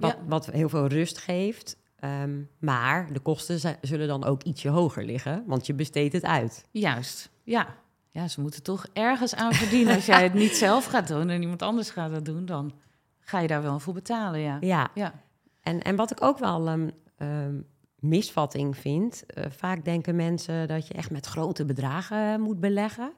[0.00, 0.16] wat, Ja.
[0.26, 1.76] wat heel veel rust geeft.
[1.98, 6.66] Ehm, maar de kosten zullen dan ook ietsje hoger liggen, want je besteedt het uit.
[6.70, 7.66] Juist, ja.
[8.10, 9.94] Ja, ze moeten toch ergens aan verdienen.
[9.94, 12.72] Als jij het niet zelf gaat doen en iemand anders gaat dat doen, dan
[13.20, 14.56] ga je daar wel voor betalen, ja.
[14.60, 15.12] Ja, Ja,
[15.60, 17.54] En, en wat ik ook wel een ehm,
[18.00, 23.12] misvatting vind, eh, vaak denken mensen dat je echt met grote bedragen moet beleggen.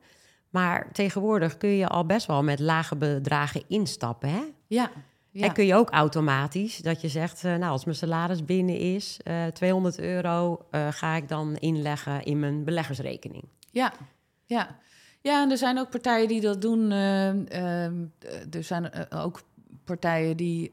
[0.51, 4.29] Maar tegenwoordig kun je al best wel met lage bedragen instappen.
[4.29, 4.43] Hè?
[4.67, 4.91] ja.
[5.31, 5.47] ja.
[5.47, 9.21] En kun je ook automatisch dat je zegt, eh, nou als mijn salaris binnen is,
[9.23, 13.45] eh 200 euro eh, ga ik dan inleggen in mijn beleggersrekening.
[13.71, 13.93] Ja,
[14.47, 14.79] ja.
[15.21, 16.91] Ja, en er zijn ook partijen die dat doen.
[16.93, 19.43] eh, ehm, eh, er zijn ook
[19.85, 20.71] partijen die,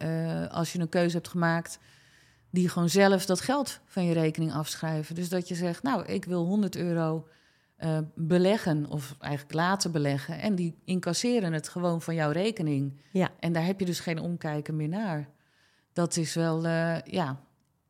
[0.52, 1.80] als je een keuze hebt gemaakt,
[2.49, 5.15] die gewoon zelf dat geld van je rekening afschrijven.
[5.15, 7.27] Dus dat je zegt, nou, ik wil 100 euro
[7.75, 10.39] eh, beleggen of eigenlijk laten beleggen.
[10.39, 13.01] En die incasseren het gewoon van jouw rekening.
[13.12, 15.29] Ja, En daar heb je dus geen omkijken meer naar.
[15.93, 17.39] Dat is wel, eh, ja,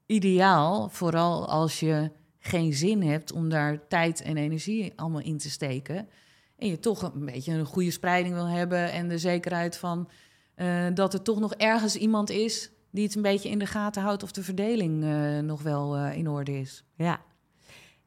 [0.06, 0.90] ideaal.
[0.90, 6.10] Vooral als je geen zin hebt om daar tijd en energie allemaal in te steken.
[6.58, 8.92] En je toch een beetje een goede spreiding wil hebben.
[8.92, 10.10] En de zekerheid van
[10.56, 14.02] eh, dat er toch nog ergens iemand is die het een beetje in de gaten
[14.02, 16.84] houdt of de verdeling eh, nog wel eh, in orde is.
[16.96, 17.22] ja.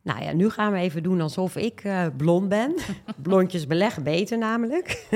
[0.02, 2.74] Nou ja, nu gaan we even doen alsof ik eh, blond ben.
[3.22, 5.06] Blondjes beleggen beter namelijk.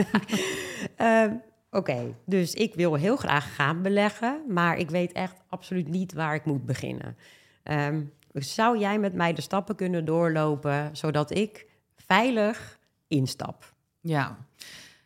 [1.70, 6.34] Oké, dus ik wil heel graag gaan beleggen, maar ik weet echt absoluut niet waar
[6.34, 7.16] ik moet beginnen.
[7.62, 8.02] Ehm,
[8.32, 13.74] zou jij met mij de stappen kunnen doorlopen zodat ik veilig instap?
[14.00, 14.36] Ja.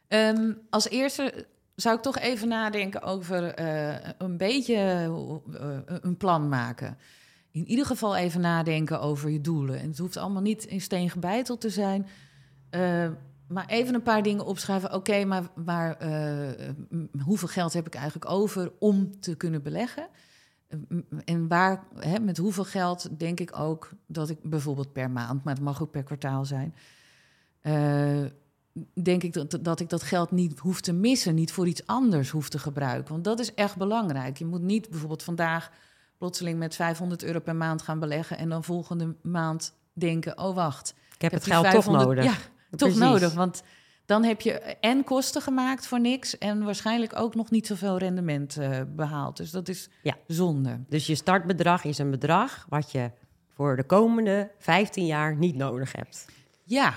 [0.09, 1.47] Ehm, als eerste
[1.81, 6.99] zou ik toch even nadenken over eh, een beetje eh, een plan maken.
[7.51, 9.81] In ieder geval even nadenken over je doelen.
[9.81, 12.07] En het hoeft allemaal niet in steen gebeiteld te zijn.
[12.71, 13.09] Eh,
[13.49, 14.93] maar even een paar dingen opschrijven.
[14.95, 20.07] Oké, maar waar, eh, m- hoeveel geld heb ik eigenlijk over om te kunnen beleggen?
[21.25, 25.55] En waar, hè, met hoeveel geld denk ik ook dat ik bijvoorbeeld per maand, maar
[25.55, 26.75] het mag ook per kwartaal zijn,
[29.03, 32.31] denk ik dat, dat ik dat geld niet hoef te missen, niet voor iets anders
[32.31, 33.13] hoef te gebruiken.
[33.13, 34.39] Want dat is echt belangrijk.
[34.39, 35.71] Je moet niet bijvoorbeeld vandaag
[36.19, 40.95] plotseling met 500 euro per maand gaan beleggen en dan volgende maand denken: oh wacht,
[41.15, 42.25] Ik heb het geld toch 500 nodig.
[42.25, 42.37] Ja,
[42.77, 43.35] toch nodig.
[43.35, 43.63] Want
[44.07, 48.57] dan heb je en kosten gemaakt voor niks en waarschijnlijk ook nog niet zoveel rendement
[48.57, 49.37] eh, behaald.
[49.37, 50.17] Dus dat is Ja.
[50.27, 50.81] zonde.
[50.89, 53.11] Dus je startbedrag is een bedrag wat je
[53.55, 56.27] voor de komende 15 jaar niet nodig hebt.
[56.65, 56.95] Ja,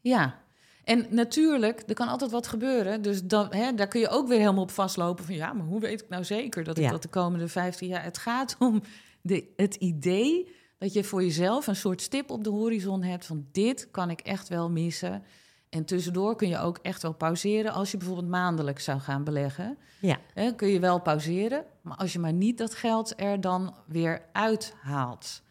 [0.00, 0.42] ja.
[0.84, 3.02] En natuurlijk, er kan altijd wat gebeuren.
[3.02, 5.24] Dus dan, hè, daar kun je ook weer helemaal op vastlopen.
[5.24, 6.90] Van ja, maar hoe weet ik nou zeker dat ik Ja.
[6.90, 8.04] dat de komende 15 jaar...
[8.04, 8.82] Het gaat om
[9.20, 13.26] de, het idee dat je voor jezelf een soort stip op de horizon hebt...
[13.26, 15.22] van dit kan ik echt wel missen.
[15.68, 17.72] En tussendoor kun je ook echt wel pauzeren...
[17.72, 19.78] als je bijvoorbeeld maandelijks zou gaan beleggen.
[20.00, 23.74] Ja, Hè, kun je wel pauzeren, maar als je maar niet dat geld er dan
[23.86, 25.42] weer uithaalt.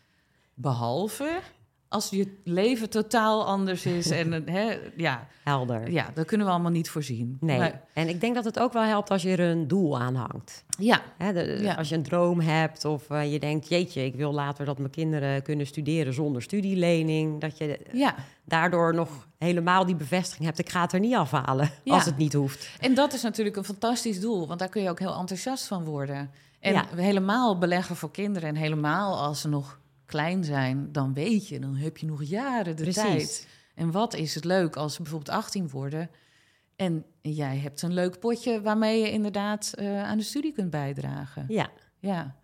[0.53, 1.39] Behalve
[1.93, 4.09] als je leven totaal anders is.
[4.09, 5.91] en hè, ja, Helder.
[5.91, 7.37] ja, dat kunnen we allemaal niet voorzien.
[7.39, 7.57] Nee.
[7.57, 10.15] Maar- En ik denk dat het ook wel helpt als je er een doel aan
[10.15, 10.63] hangt.
[10.79, 11.73] ja, Hè, de- Ja.
[11.73, 14.89] Als je een droom hebt of eh, je denkt, jeetje, ik wil later dat mijn
[14.91, 17.41] kinderen kunnen studeren zonder studielening.
[17.41, 18.15] Dat je ja.
[18.45, 21.93] daardoor nog helemaal die bevestiging hebt, ik ga het er niet afhalen Ja.
[21.93, 22.69] als het niet hoeft.
[22.79, 25.83] En dat is natuurlijk een fantastisch doel, want daar kun je ook heel enthousiast van
[25.83, 26.31] worden.
[26.59, 26.85] En Ja.
[26.95, 29.79] helemaal beleggen voor kinderen en helemaal als ze nog
[30.13, 33.01] klein zijn, dan weet je, dan heb je nog jaren de Precies.
[33.03, 33.47] tijd.
[33.75, 36.09] En wat is het leuk als ze bijvoorbeeld 18 worden
[36.75, 41.45] en jij hebt een leuk potje waarmee je inderdaad eh, aan de studie kunt bijdragen.
[41.47, 42.35] Ja, Ja.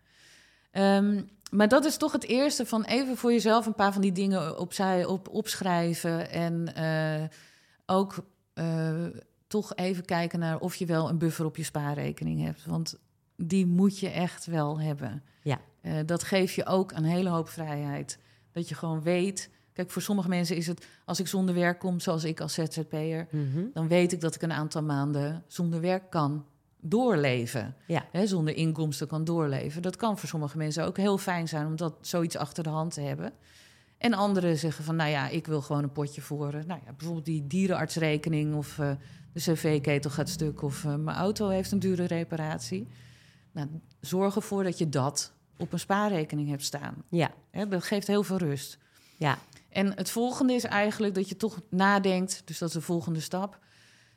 [0.72, 4.12] Ehm, maar dat is toch het eerste van even voor jezelf een paar van die
[4.12, 6.30] dingen opzij op, opschrijven.
[6.30, 7.28] En eh,
[7.86, 9.06] ook eh,
[9.48, 12.66] toch even kijken naar of je wel een buffer op je spaarrekening hebt.
[12.66, 13.00] Want
[13.36, 15.24] die moet je echt wel hebben.
[15.42, 15.60] Ja.
[15.82, 18.20] Eh, dat geeft je ook een hele hoop vrijheid.
[18.52, 19.50] Dat je gewoon weet.
[19.74, 23.28] Kijk, voor sommige mensen is het als ik zonder werk kom, zoals ik als ZZP'er,
[23.32, 23.64] Mhm.
[23.74, 26.46] dan weet ik dat ik een aantal maanden zonder werk kan
[26.82, 27.76] doorleven.
[27.88, 28.06] Ja.
[28.12, 29.82] Hè, zonder inkomsten kan doorleven.
[29.82, 32.94] Dat kan voor sommige mensen ook heel fijn zijn om dat zoiets achter de hand
[32.94, 33.34] te hebben.
[33.98, 37.26] En anderen zeggen van, nou ja, ik wil gewoon een potje voor, nou ja, bijvoorbeeld
[37.26, 38.92] die dierenartsrekening of eh,
[39.34, 42.88] de cv-ketel gaat stuk of eh, mijn auto heeft een dure reparatie.
[43.52, 43.68] Nou,
[44.00, 47.04] zorg ervoor dat je dat op een spaarrekening hebt staan.
[47.10, 48.78] ja, Hè, dat geeft heel veel rust.
[49.18, 49.38] ja,
[49.70, 53.60] En het volgende is eigenlijk dat je toch nadenkt, dus dat is de volgende stap.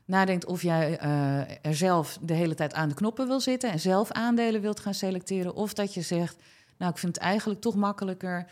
[0.04, 3.80] Nadenkt of jij eh, er zelf de hele tijd aan de knoppen wil zitten en
[3.80, 5.54] zelf aandelen wilt gaan selecteren.
[5.54, 6.36] Of dat je zegt,
[6.78, 8.46] nou ik vind het eigenlijk toch makkelijker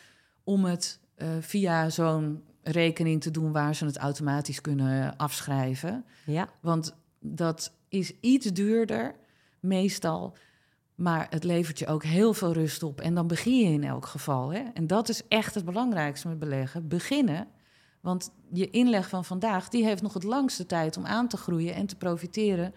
[0.45, 6.05] om het eh, via zo'n rekening te doen waar ze het automatisch kunnen afschrijven.
[6.25, 9.15] ja, Want dat is iets duurder,
[9.61, 10.37] meestal.
[11.01, 13.01] Maar het levert je ook heel veel rust op.
[13.01, 14.53] En dan begin je in elk geval.
[14.53, 14.63] Hè?
[14.75, 16.89] En dat is echt het belangrijkste met beleggen.
[16.89, 17.47] Beginnen.
[18.01, 21.75] Want je inleg van vandaag, die heeft nog het langste tijd om aan te groeien
[21.75, 22.75] en te profiteren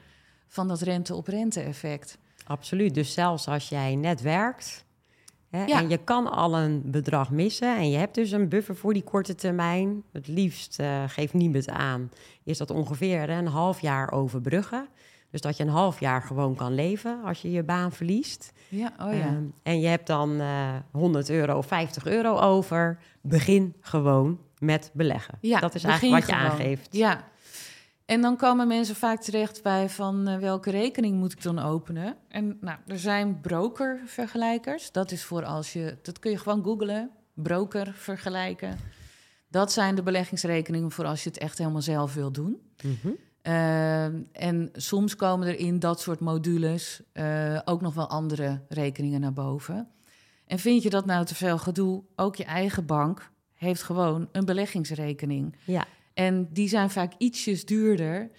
[0.47, 2.17] van dat rente-op-rente effect.
[2.45, 2.93] absoluut.
[2.93, 4.85] Dus zelfs als jij net werkt
[5.49, 5.79] hè, Ja.
[5.79, 9.03] en je kan al een bedrag missen en je hebt dus een buffer voor die
[9.03, 12.11] korte termijn, het liefst uh, geeft niemand aan,
[12.43, 14.87] is dat ongeveer een half jaar overbruggen.
[15.33, 18.51] Dus dat je een half jaar gewoon kan leven als je je baan verliest.
[18.69, 19.27] Ja, oh ja.
[19.27, 22.99] Um, en je hebt dan uh, 100 euro of 50 euro over.
[23.21, 25.37] Begin gewoon met beleggen.
[25.41, 26.51] ja dat is eigenlijk wat je gewoon.
[26.51, 26.87] aangeeft.
[26.91, 27.23] Ja.
[28.05, 32.15] En dan komen mensen vaak terecht bij van uh, welke rekening moet ik dan openen?
[32.27, 34.91] En nou, er zijn broker-vergelijkers.
[34.91, 38.77] Dat is voor als je, dat kun je gewoon googlen, broker vergelijken.
[39.47, 42.61] Dat zijn de beleggingsrekeningen voor als je het echt helemaal zelf wil doen.
[42.83, 43.15] Mm -hmm.
[43.47, 49.21] Uh, en soms komen er in dat soort modules uh, ook nog wel andere rekeningen
[49.21, 49.87] naar boven.
[50.47, 52.03] En vind je dat nou te veel gedoe?
[52.15, 55.55] Ook je eigen bank heeft gewoon een beleggingsrekening.
[55.63, 55.85] Ja.
[56.13, 58.29] En die zijn vaak ietsjes duurder.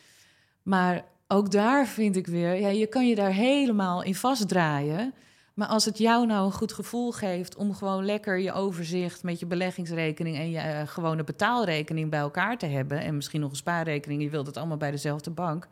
[0.63, 5.15] Maar ook daar vind ik weer, ja, je kan je daar helemaal in vastdraaien.
[5.55, 9.39] Maar als het jou nou een goed gevoel geeft om gewoon lekker je overzicht met
[9.39, 13.01] je beleggingsrekening en je uh, gewone betaalrekening bij elkaar te hebben.
[13.01, 15.69] En misschien nog een spaarrekening, je wilt het allemaal bij dezelfde bank.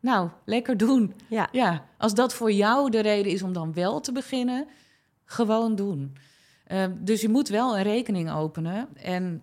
[0.00, 1.14] Nou, lekker doen.
[1.28, 1.48] Ja.
[1.52, 4.66] ja als dat voor jou de reden is om dan wel te beginnen,
[5.24, 6.16] gewoon doen.
[6.72, 8.88] Uh, dus je moet wel een rekening openen.
[8.96, 9.42] En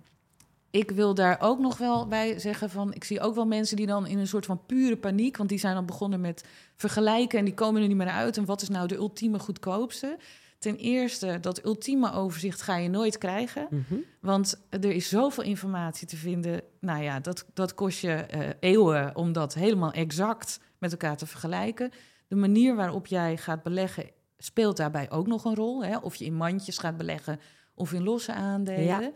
[0.74, 2.94] ik wil daar ook nog wel bij zeggen van...
[2.94, 5.38] ik zie ook wel mensen die dan in een soort van pure paniek...
[5.38, 6.44] want die zijn dan begonnen met
[6.76, 7.40] vergelijken...
[7.40, 8.38] en die komen er niet meer uit.
[8.38, 10.18] En wat is nou de ultieme goedkoopste?
[10.60, 13.68] Ten eerste, dat ultieme overzicht ga je nooit krijgen.
[13.70, 14.04] Mm -hmm.
[14.20, 16.62] Want er is zoveel informatie te vinden.
[16.80, 21.28] Nou ja, dat, dat kost je uh, eeuwen om dat helemaal exact met elkaar te
[21.28, 21.92] vergelijken.
[22.28, 24.06] De manier waarop jij gaat beleggen
[24.38, 25.84] speelt daarbij ook nog een rol.
[25.84, 25.98] Hè?
[25.98, 27.40] Of je in mandjes gaat beleggen
[27.74, 28.84] of in losse aandelen.
[28.84, 29.12] Ja.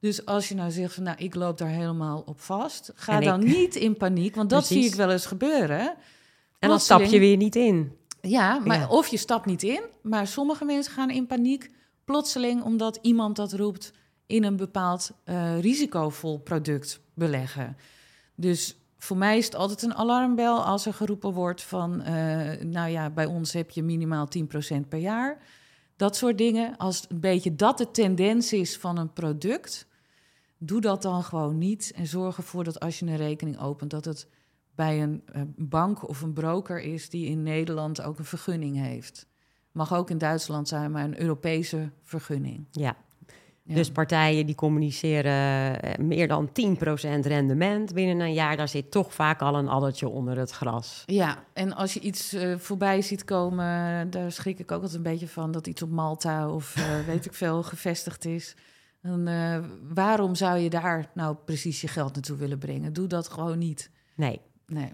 [0.00, 3.24] Dus als je nou zegt van, nou, ik loop daar helemaal op vast, ga En
[3.24, 4.82] dan ik- niet in paniek, want dat Precies.
[4.82, 5.94] zie ik wel eens gebeuren.
[6.58, 7.92] En dan stap je weer niet in.
[8.20, 8.88] Ja, maar Ja.
[8.88, 11.70] of je stapt niet in, maar sommige mensen gaan in paniek
[12.04, 13.92] plotseling omdat iemand dat roept
[14.26, 17.76] in een bepaald eh, risicovol product beleggen.
[18.34, 22.14] Dus voor mij is het altijd een alarmbel als er geroepen wordt van, eh,
[22.62, 25.38] nou ja, bij ons heb je minimaal 10% per jaar.
[25.98, 26.76] Dat soort dingen.
[26.76, 29.86] Als een beetje dat de tendens is van een product,
[30.58, 31.92] doe dat dan gewoon niet.
[31.94, 34.28] En zorg ervoor dat als je een rekening opent, dat het
[34.74, 39.26] bij een eh, bank of een broker is die in Nederland ook een vergunning heeft.
[39.72, 42.66] Mag ook in Duitsland zijn, maar een Europese vergunning.
[42.70, 42.96] Ja.
[43.68, 43.74] Ja.
[43.74, 46.50] Dus partijen die communiceren eh, meer dan 10%
[47.20, 48.56] rendement binnen een jaar.
[48.56, 51.02] Daar zit toch vaak al een addertje onder het gras.
[51.06, 55.10] Ja, en als je iets eh, voorbij ziet komen, daar schrik ik ook altijd een
[55.10, 58.56] beetje van dat iets op Malta of eh, weet ik veel gevestigd is.
[59.02, 59.58] Dan, uh,
[59.94, 62.92] waarom zou je daar nou precies je geld naartoe willen brengen?
[62.92, 63.90] Doe dat gewoon niet.
[64.16, 64.40] Nee.
[64.66, 64.92] Nee.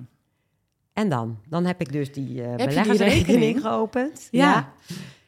[0.93, 1.39] En dan?
[1.49, 4.29] Dan heb ik dus die uh, beleggersrekening geopend.
[4.31, 4.53] Ja.
[4.53, 4.72] ja.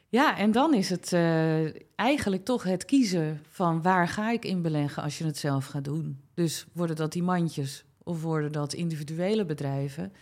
[0.09, 0.37] Ja.
[0.37, 5.03] en dan is het uh, eigenlijk toch het kiezen van waar ga ik in beleggen
[5.03, 6.19] als je het zelf gaat doen.
[6.33, 10.13] Dus worden dat die mandjes of worden dat individuele bedrijven?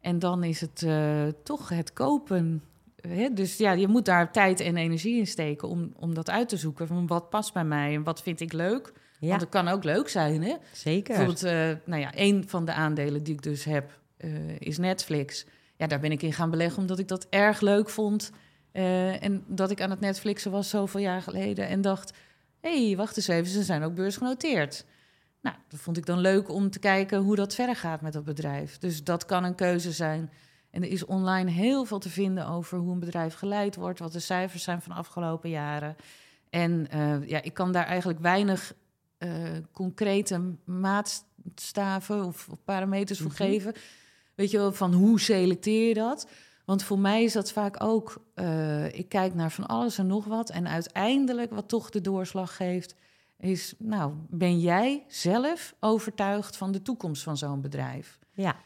[0.00, 2.62] En dan is het uh, toch het kopen.
[3.08, 3.32] Hè?
[3.32, 6.56] Dus ja, je moet daar tijd en energie in steken om, om dat uit te
[6.56, 6.86] zoeken.
[6.86, 8.92] Van wat past bij mij en wat vind ik leuk.
[9.18, 9.28] Ja.
[9.28, 10.54] Want het kan ook leuk zijn, hè?
[10.72, 11.16] Zeker.
[11.16, 14.00] Bijvoorbeeld, uh, nou ja, een van de aandelen die ik dus heb
[14.58, 15.46] is Netflix.
[15.76, 18.30] Ja, daar ben ik in gaan beleggen omdat ik dat erg leuk vond.
[18.72, 22.12] En dat ik aan het Netflixen was zoveel jaar geleden en dacht...
[22.60, 24.84] hé, hey, wacht eens even, ze zijn ook beursgenoteerd.
[25.42, 28.24] Nou, dat vond ik dan leuk om te kijken hoe dat verder gaat met dat
[28.24, 28.78] bedrijf.
[28.78, 30.30] Dus dat kan een keuze zijn.
[30.70, 34.12] En er is online heel veel te vinden over hoe een bedrijf geleid wordt, wat
[34.12, 35.96] de cijfers zijn van de afgelopen jaren.
[36.50, 38.74] En uh, ja, ik kan daar eigenlijk weinig
[39.18, 39.30] uh,
[39.72, 43.46] concrete maatstaven of, of parameters voor mm -hmm.
[43.46, 43.74] geven.
[44.34, 46.28] Weet je wel, van hoe selecteer je dat?
[46.64, 50.24] Want voor mij is dat vaak ook, uh, ik kijk naar van alles en nog
[50.24, 50.50] wat.
[50.50, 52.94] En uiteindelijk wat toch de doorslag geeft,
[53.38, 58.18] is, nou, ben jij zelf overtuigd van de toekomst van zo'n bedrijf?
[58.32, 58.56] Ja.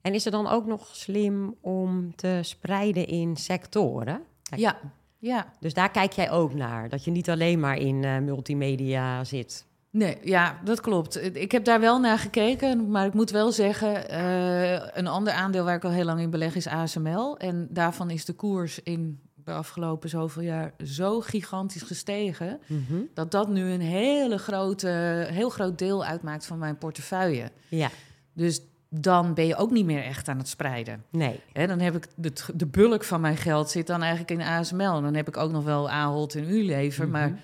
[0.00, 4.22] En is er dan ook nog slim om te spreiden in sectoren?
[4.42, 4.78] Kijk, ja,
[5.18, 5.52] ja.
[5.60, 9.66] Dus daar kijk jij ook naar, dat je niet alleen maar in uh, multimedia zit.
[9.96, 11.36] Nee, ja, dat klopt.
[11.36, 15.64] Ik heb daar wel naar gekeken, maar ik moet wel zeggen, uh, een ander aandeel
[15.64, 17.36] waar ik al heel lang in beleg is ASML.
[17.38, 22.58] En daarvan is de koers in de afgelopen zoveel jaar zo gigantisch gestegen.
[22.66, 23.08] Mm -hmm.
[23.14, 24.88] Dat dat nu een hele grote,
[25.30, 27.50] heel groot deel uitmaakt van mijn portefeuille.
[27.68, 27.90] Ja.
[28.32, 31.04] Dus dan ben je ook niet meer echt aan het spreiden.
[31.10, 31.40] Nee.
[31.52, 34.96] He, dan heb ik de, de bulk van mijn geld zit dan eigenlijk in ASML.
[34.96, 37.20] En dan heb ik ook nog wel Ahold en Unilever, mm -hmm.
[37.20, 37.40] maar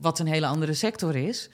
[0.00, 1.50] wat een hele andere sector is.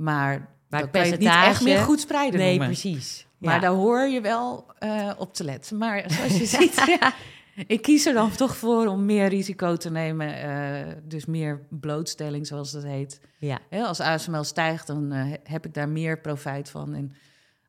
[0.00, 2.66] Maar, maar kan je het niet echt meer goed spreiden Nee, noemen.
[2.66, 3.26] precies.
[3.38, 3.60] Maar ja.
[3.60, 5.76] daar hoor je wel uh, op te letten.
[5.78, 7.00] Maar zoals je ziet,
[7.66, 10.48] ik kies er dan toch voor om meer risico te nemen.
[10.48, 13.20] Uh, dus meer blootstelling, zoals dat heet.
[13.38, 13.58] Ja.
[13.68, 16.94] He, als ASML stijgt, dan uh, heb ik daar meer profijt van.
[16.94, 17.14] En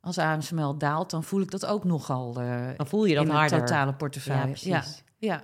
[0.02, 3.60] als ASML daalt, dan voel ik dat ook nogal dan voel je dat in harder.
[3.60, 4.42] totale portefeuille.
[4.42, 5.04] Ja, precies.
[5.18, 5.42] Ja, ja.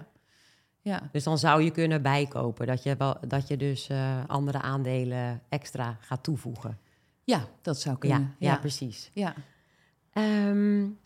[0.87, 1.09] Ja.
[1.11, 3.89] Dus dan zou je kunnen bijkopen, dat je, wel, dat je dus
[4.27, 6.77] andere aandelen extra gaat toevoegen.
[7.23, 8.19] Ja, dat zou kunnen.
[8.19, 8.51] Ja, ja.
[8.51, 9.11] ja precies.
[9.13, 9.33] Ja.
[10.13, 10.97] Um,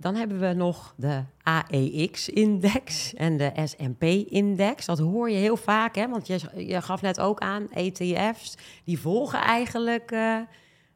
[0.00, 4.86] dan hebben we nog de AEX-index en de S&P-index.
[4.86, 6.08] Dat hoor je heel vaak, hè?
[6.08, 8.54] want je, je gaf net ook aan, ETF's,
[8.84, 10.40] die volgen eigenlijk uh,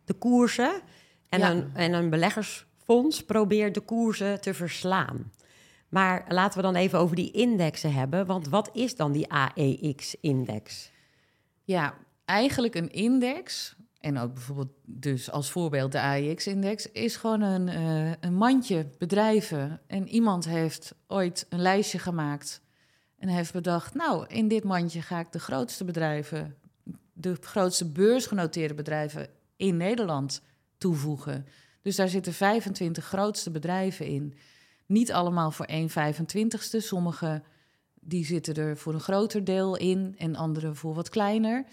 [0.04, 0.80] de koersen.
[1.28, 1.50] En, ja.
[1.50, 5.32] een, en een beleggersfonds probeert de koersen te verslaan.
[5.94, 10.90] Maar laten we dan even over die indexen hebben, want wat is dan die AEX-index?
[11.62, 17.68] Ja, eigenlijk een index en ook bijvoorbeeld dus als voorbeeld de AIX-index, is gewoon een,
[17.68, 19.80] uh, een mandje bedrijven.
[19.86, 22.62] En iemand heeft ooit een lijstje gemaakt
[23.18, 26.56] en heeft bedacht, nou, in dit mandje ga ik de grootste bedrijven,
[27.12, 30.42] de grootste beursgenoteerde bedrijven in Nederland
[30.78, 31.46] toevoegen.
[31.82, 34.34] Dus daar zitten 25 grootste bedrijven in.
[34.86, 36.76] Niet allemaal voor 1 25ste.
[36.78, 37.42] Sommige
[38.06, 41.64] die zitten er voor een groter deel in en andere voor wat kleiner.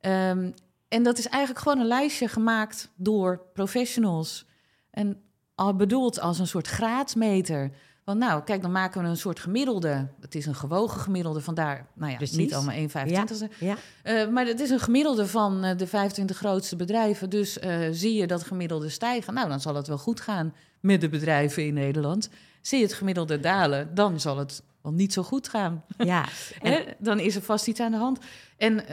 [0.00, 0.54] Um,
[0.88, 4.46] en dat is eigenlijk gewoon een lijstje gemaakt door professionals.
[4.90, 5.22] En
[5.54, 7.70] al bedoeld als een soort graadmeter.
[8.06, 10.08] Want nou, kijk, dan maken we een soort gemiddelde.
[10.20, 12.36] Het is een gewogen gemiddelde, vandaar, nou ja, Precies.
[12.36, 12.88] niet allemaal 1,25.
[13.10, 13.26] Ja,
[13.58, 13.76] ja.
[14.04, 17.30] Uh, maar het is een gemiddelde van uh, de 25 grootste bedrijven.
[17.30, 21.00] Dus uh, zie je dat gemiddelde stijgen, nou, dan zal het wel goed gaan met
[21.00, 22.30] de bedrijven in Nederland.
[22.60, 25.84] Zie je het gemiddelde dalen, dan zal het wel niet zo goed gaan.
[25.98, 26.24] Ja.
[26.62, 26.84] en...
[26.98, 28.18] dan is er vast iets aan de hand.
[28.56, 28.84] En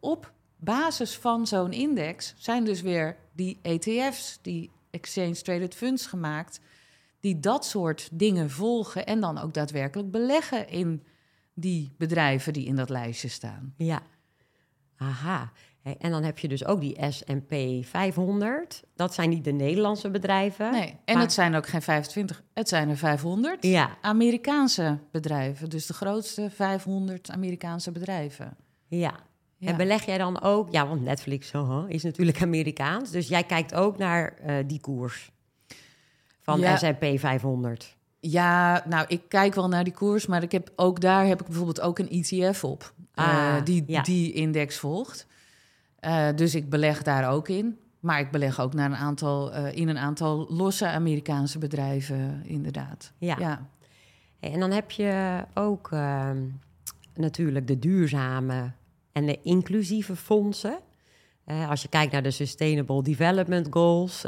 [0.00, 6.60] op basis van zo'n index zijn dus weer die ETF's, die Exchange Traded Funds gemaakt,
[7.20, 11.02] die dat soort dingen volgen en dan ook daadwerkelijk beleggen in
[11.54, 13.74] die bedrijven die in dat lijstje staan.
[13.76, 14.02] Ja,
[14.96, 15.52] aha.
[15.82, 17.54] En dan heb je dus ook die S&P
[17.86, 18.82] 500.
[18.94, 20.70] Dat zijn niet de Nederlandse bedrijven.
[20.70, 21.22] Nee, en maar...
[21.22, 23.96] het zijn ook geen 25, het zijn er 500 ja.
[24.00, 25.70] Amerikaanse bedrijven.
[25.70, 28.56] Dus de grootste 500 Amerikaanse bedrijven.
[28.86, 29.14] Ja,
[29.56, 29.68] ja.
[29.68, 31.52] En beleg jij dan ook, ja, want Netflix
[31.88, 35.30] is natuurlijk Amerikaans, dus jij kijkt ook naar uh, die koers
[36.50, 36.76] van ja.
[36.76, 37.96] S&P 500.
[38.20, 41.46] Ja, nou, ik kijk wel naar die koers, maar ik heb ook daar heb ik
[41.46, 44.02] bijvoorbeeld ook een ETF op ah, uh, die ja.
[44.02, 45.26] die index volgt.
[46.34, 47.78] dus ik beleg daar ook in.
[48.00, 53.12] Maar ik beleg ook naar een aantal, in een aantal losse Amerikaanse bedrijven, inderdaad.
[53.18, 53.36] Ja.
[53.38, 53.68] ja.
[54.40, 56.38] En dan heb je ook ehm,
[57.14, 58.72] natuurlijk de duurzame
[59.12, 60.78] en de inclusieve fondsen.
[61.68, 64.22] Als je kijkt naar de Sustainable Development Goals,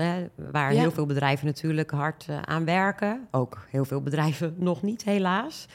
[0.51, 0.81] waar Ja.
[0.81, 3.29] heel veel bedrijven natuurlijk hard eh, aan werken.
[3.31, 5.67] Ook heel veel bedrijven nog niet, helaas.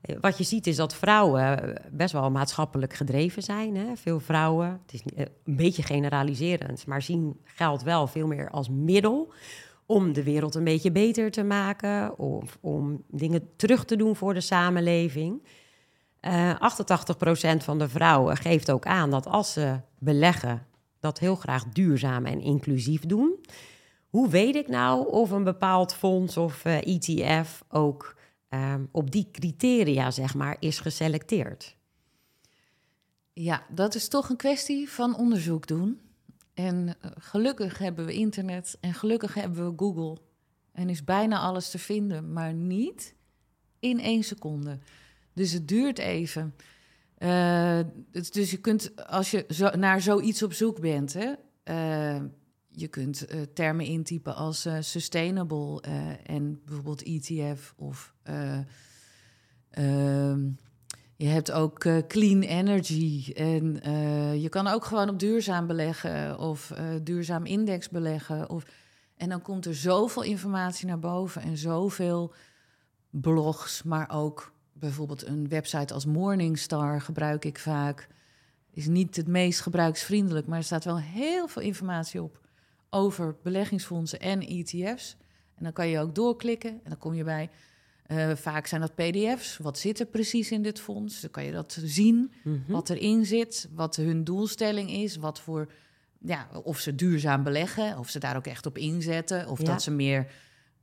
[0.00, 3.76] Eh, Wat je ziet is dat vrouwen eh, best wel maatschappelijk gedreven zijn.
[3.76, 3.96] Hè?
[3.96, 9.32] Veel vrouwen, het is een beetje generaliserend, maar zien geld wel veel meer als middel
[9.86, 14.34] om de wereld een beetje beter te maken of om dingen terug te doen voor
[14.34, 15.42] de samenleving.
[16.20, 20.66] Eh 88% van de vrouwen geeft ook aan dat als ze beleggen,
[21.02, 23.38] dat heel graag duurzaam en inclusief doen.
[24.08, 28.16] Hoe weet ik nou of een bepaald fonds of eh, ETF ook
[28.48, 31.76] ehm, op die criteria, zeg maar, is geselecteerd?
[33.32, 36.00] Ja, dat is toch een kwestie van onderzoek doen.
[36.54, 40.16] En eh, gelukkig hebben we internet en gelukkig hebben we Google.
[40.72, 43.14] En is bijna alles te vinden, maar niet
[43.78, 44.78] in één seconde.
[45.32, 46.54] Dus het duurt even.
[47.22, 47.80] Eh,
[48.30, 52.22] dus- je kunt, als je naar zoiets op zoek bent, hè, eh,
[52.68, 55.80] je kunt eh, termen intypen als sustainable
[56.24, 58.58] en bijvoorbeeld ETF of eh,
[59.70, 60.50] ehm,
[61.16, 63.80] je hebt ook clean energy en
[64.40, 68.50] je kan ook gewoon op duurzaam beleggen of duurzaam index beleggen.
[68.50, 68.64] Of,
[69.16, 72.34] en dan komt er zoveel informatie naar boven en zoveel
[73.10, 74.52] blogs, maar ook
[74.82, 78.08] bijvoorbeeld een website als Morningstar gebruik ik vaak.
[78.70, 82.40] Is niet het meest gebruiksvriendelijk, maar er staat wel heel veel informatie op
[82.90, 85.16] over beleggingsfondsen en ETF's.
[85.54, 87.50] En dan kan je ook doorklikken en dan kom je bij
[88.06, 89.56] eh, vaak zijn dat PDF's.
[89.58, 91.20] Wat zit er precies in dit fonds?
[91.20, 92.72] Dan kan je dat zien, Mhm.
[92.72, 95.72] wat erin zit, wat hun doelstelling is, wat voor,
[96.20, 99.64] ja, of ze duurzaam beleggen, of ze daar ook echt op inzetten, of Ja.
[99.64, 100.18] dat ze meer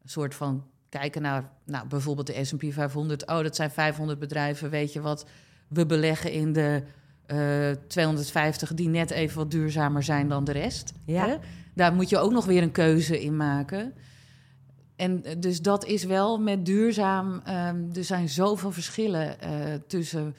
[0.03, 3.27] een soort van kijken naar, nou, bijvoorbeeld de S&P 500.
[3.27, 4.69] Oh, dat zijn 500 bedrijven.
[4.69, 5.25] Weet je wat?
[5.67, 6.83] We beleggen in de
[7.25, 10.93] eh 250 die net even wat duurzamer zijn dan de rest.
[11.05, 11.27] Ja.
[11.27, 11.35] Hè?
[11.75, 13.93] Daar moet je ook nog weer een keuze in maken.
[14.95, 17.41] En eh, dus dat is wel met duurzaam.
[17.45, 19.51] ehm, er zijn zoveel verschillen eh,
[19.87, 20.35] tussen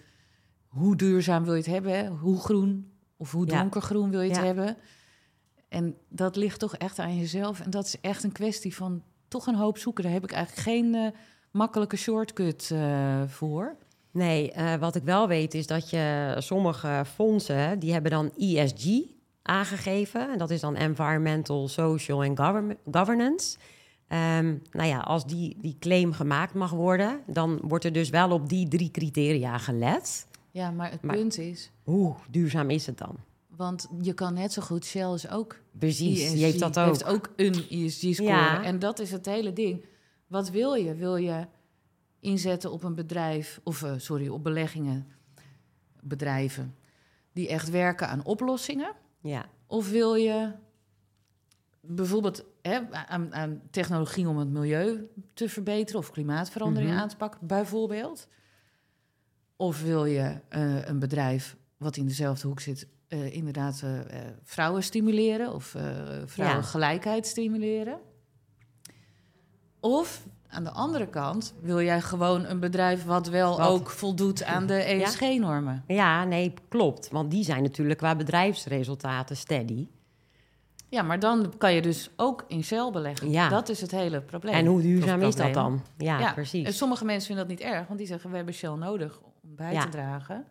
[0.67, 2.09] hoe duurzaam wil je het hebben, hè?
[2.09, 4.45] hoe groen of hoe donkergroen wil je het Ja.
[4.45, 4.77] hebben.
[5.69, 7.61] En dat ligt toch echt aan jezelf.
[7.61, 10.05] En dat is echt een kwestie van toch een hoop zoeken.
[10.05, 11.07] Daar heb ik eigenlijk geen eh,
[11.51, 13.77] makkelijke shortcut eh, voor.
[14.11, 18.87] Nee, eh, wat ik wel weet is dat je sommige fondsen, die hebben dan ESG
[19.43, 20.31] aangegeven.
[20.33, 23.59] En dat is dan Environmental, Social en Govern- Governance.
[24.09, 28.31] Ehm, nou ja, als die, die claim gemaakt mag worden, dan wordt er dus wel
[28.31, 30.27] op die drie criteria gelet.
[30.51, 33.17] Ja, maar het Maar- punt is, Hoe duurzaam is het dan?
[33.61, 36.87] Want je kan net zo goed Shell is ook Precies, ESG die heeft dat ook.
[36.87, 38.29] heeft ook een ESG-score.
[38.29, 38.63] Ja.
[38.63, 39.85] En dat is het hele ding.
[40.27, 40.95] Wat wil je?
[40.95, 41.47] Wil je
[42.21, 45.07] inzetten op een bedrijf, of eh, sorry, op beleggingen,
[46.03, 46.75] bedrijven
[47.33, 48.93] die echt werken aan oplossingen?
[49.21, 50.53] Ja, Of wil je
[51.81, 57.01] bijvoorbeeld hè, aan, aan technologie om het milieu te verbeteren of klimaatverandering Mhm.
[57.01, 58.29] aan te pakken, bijvoorbeeld?
[59.57, 64.07] Of wil je eh, een bedrijf wat in dezelfde hoek zit, eh, inderdaad eh, eh,
[64.43, 65.83] vrouwen stimuleren of eh
[66.27, 67.99] vrouwengelijkheid stimuleren?
[69.81, 73.69] Of aan de andere kant wil jij gewoon een bedrijf wat wel Wat?
[73.69, 75.85] ook voldoet aan de ESG-normen?
[75.87, 77.09] ja nee, klopt.
[77.11, 79.89] Want die zijn natuurlijk qua bedrijfsresultaten steady.
[80.89, 83.31] Ja, maar dan kan je dus ook in Shell beleggen.
[83.31, 83.49] Ja.
[83.49, 84.55] Dat is het hele probleem.
[84.55, 85.83] En hoe duurzaam is dat dan?
[85.97, 86.77] Ja, En precies.
[86.77, 89.73] sommige mensen vinden dat niet erg, want die zeggen we hebben Shell nodig om bij
[89.73, 89.83] Ja.
[89.83, 90.45] te dragen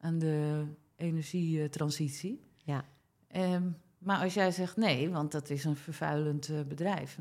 [0.00, 0.64] aan de
[0.96, 2.40] energietransitie.
[2.64, 2.84] Ja.
[3.28, 3.62] Ehm,
[3.98, 7.18] maar als jij zegt nee, want dat is een vervuilend eh, bedrijf.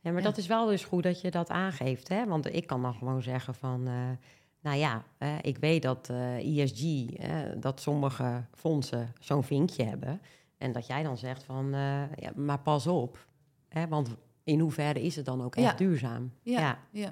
[0.00, 0.28] Ja, maar Ja.
[0.28, 2.08] dat is wel dus goed dat je dat aangeeft.
[2.08, 2.26] Hè?
[2.26, 3.86] Want ik kan dan gewoon zeggen van...
[3.86, 3.94] eh,
[4.60, 5.04] nou ja,
[5.42, 6.08] ik weet dat
[6.38, 10.20] ESG, eh, dat sommige fondsen zo'n vinkje hebben.
[10.58, 11.70] En dat jij dan zegt van,
[12.16, 13.26] ja, maar pas op.
[13.68, 13.88] Hè?
[13.88, 14.14] Want
[14.44, 15.74] in hoeverre is het dan ook echt Ja.
[15.76, 16.32] duurzaam?
[16.42, 17.10] Ja, ja.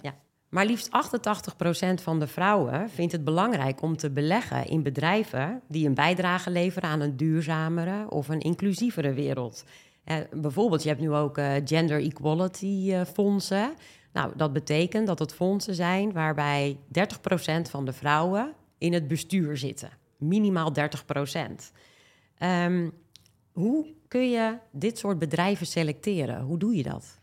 [0.54, 5.86] Maar liefst 88% van de vrouwen vindt het belangrijk om te beleggen in bedrijven die
[5.86, 9.64] een bijdrage leveren aan een duurzamere of een inclusievere wereld.
[10.04, 13.74] Eh, bijvoorbeeld, je hebt nu ook eh, gender equality eh, fondsen.
[14.12, 19.56] Nou, dat betekent dat het fondsen zijn waarbij 30% van de vrouwen in het bestuur
[19.56, 19.90] zitten.
[20.18, 21.72] Minimaal 30%.
[22.38, 22.88] Ehm,
[23.52, 26.40] hoe kun je dit soort bedrijven selecteren?
[26.40, 27.20] Hoe doe je dat?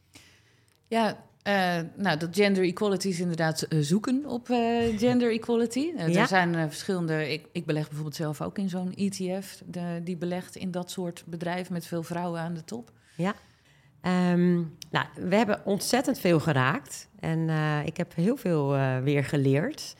[0.87, 5.91] Ja, eh, nou, dat gender equality is inderdaad eh, zoeken op eh, gender equality.
[5.97, 6.21] Ja.
[6.21, 7.31] Er zijn verschillende...
[7.31, 9.61] Ik, ik beleg bijvoorbeeld zelf ook in zo'n ETF...
[9.65, 12.91] De, die belegt in dat soort bedrijven met veel vrouwen aan de top.
[14.01, 14.53] Ehm,
[14.89, 17.09] nou, we hebben ontzettend veel geraakt.
[17.19, 17.49] En
[17.85, 19.95] ik heb heel veel weer geleerd.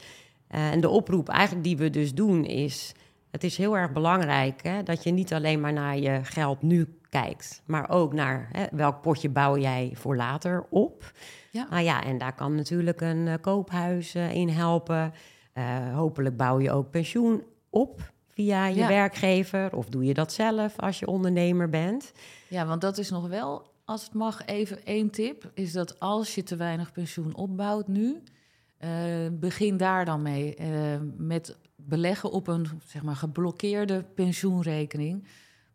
[0.47, 2.91] En de oproep eigenlijk die we dus doen is...
[3.31, 6.87] het is heel erg belangrijk hè, dat je niet alleen maar naar je geld nu
[7.11, 11.11] kijkt, maar ook naar hè, welk potje bouw jij voor later op.
[11.51, 11.67] Ja.
[11.69, 15.13] Nou ja, en daar kan natuurlijk een uh, koophuis uh, in helpen.
[15.53, 20.79] Uh, hopelijk bouw je ook pensioen op via je werkgever, of doe je dat zelf
[20.79, 22.11] als je ondernemer bent.
[22.47, 26.35] Ja, want dat is nog wel, als het mag, even één tip: is dat als
[26.35, 28.23] je te weinig pensioen opbouwt nu,
[29.31, 30.55] begin daar dan mee
[31.17, 35.27] met beleggen op een zeg maar, geblokkeerde pensioenrekening.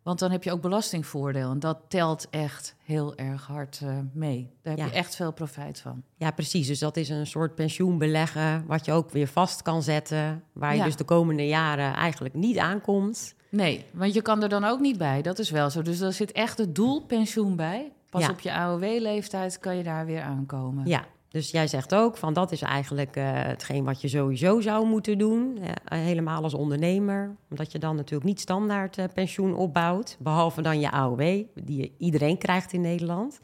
[0.07, 1.51] Want dan heb je ook belastingvoordeel.
[1.51, 4.49] En dat telt echt heel erg hard uh, mee.
[4.61, 6.03] Daar heb je echt veel profijt van.
[6.17, 6.67] Ja, precies.
[6.67, 8.63] Dus dat is een soort pensioenbeleggen...
[8.67, 10.43] wat je ook weer vast kan zetten...
[10.53, 13.35] waar je dus de komende jaren eigenlijk niet aankomt.
[13.49, 15.21] Nee, want je kan er dan ook niet bij.
[15.21, 15.81] Dat is wel zo.
[15.81, 17.91] Dus daar zit echt het doel pensioen bij.
[18.09, 20.85] Pas op je AOW-leeftijd kan je daar weer aankomen.
[20.85, 21.05] Ja,
[21.37, 25.17] dus jij zegt ook van dat is eigenlijk uh, hetgeen wat je sowieso zou moeten
[25.17, 30.61] doen, eh, helemaal als ondernemer, omdat je dan natuurlijk niet standaard uh, pensioen opbouwt, behalve
[30.61, 33.39] dan je AOW, die iedereen krijgt in Nederland.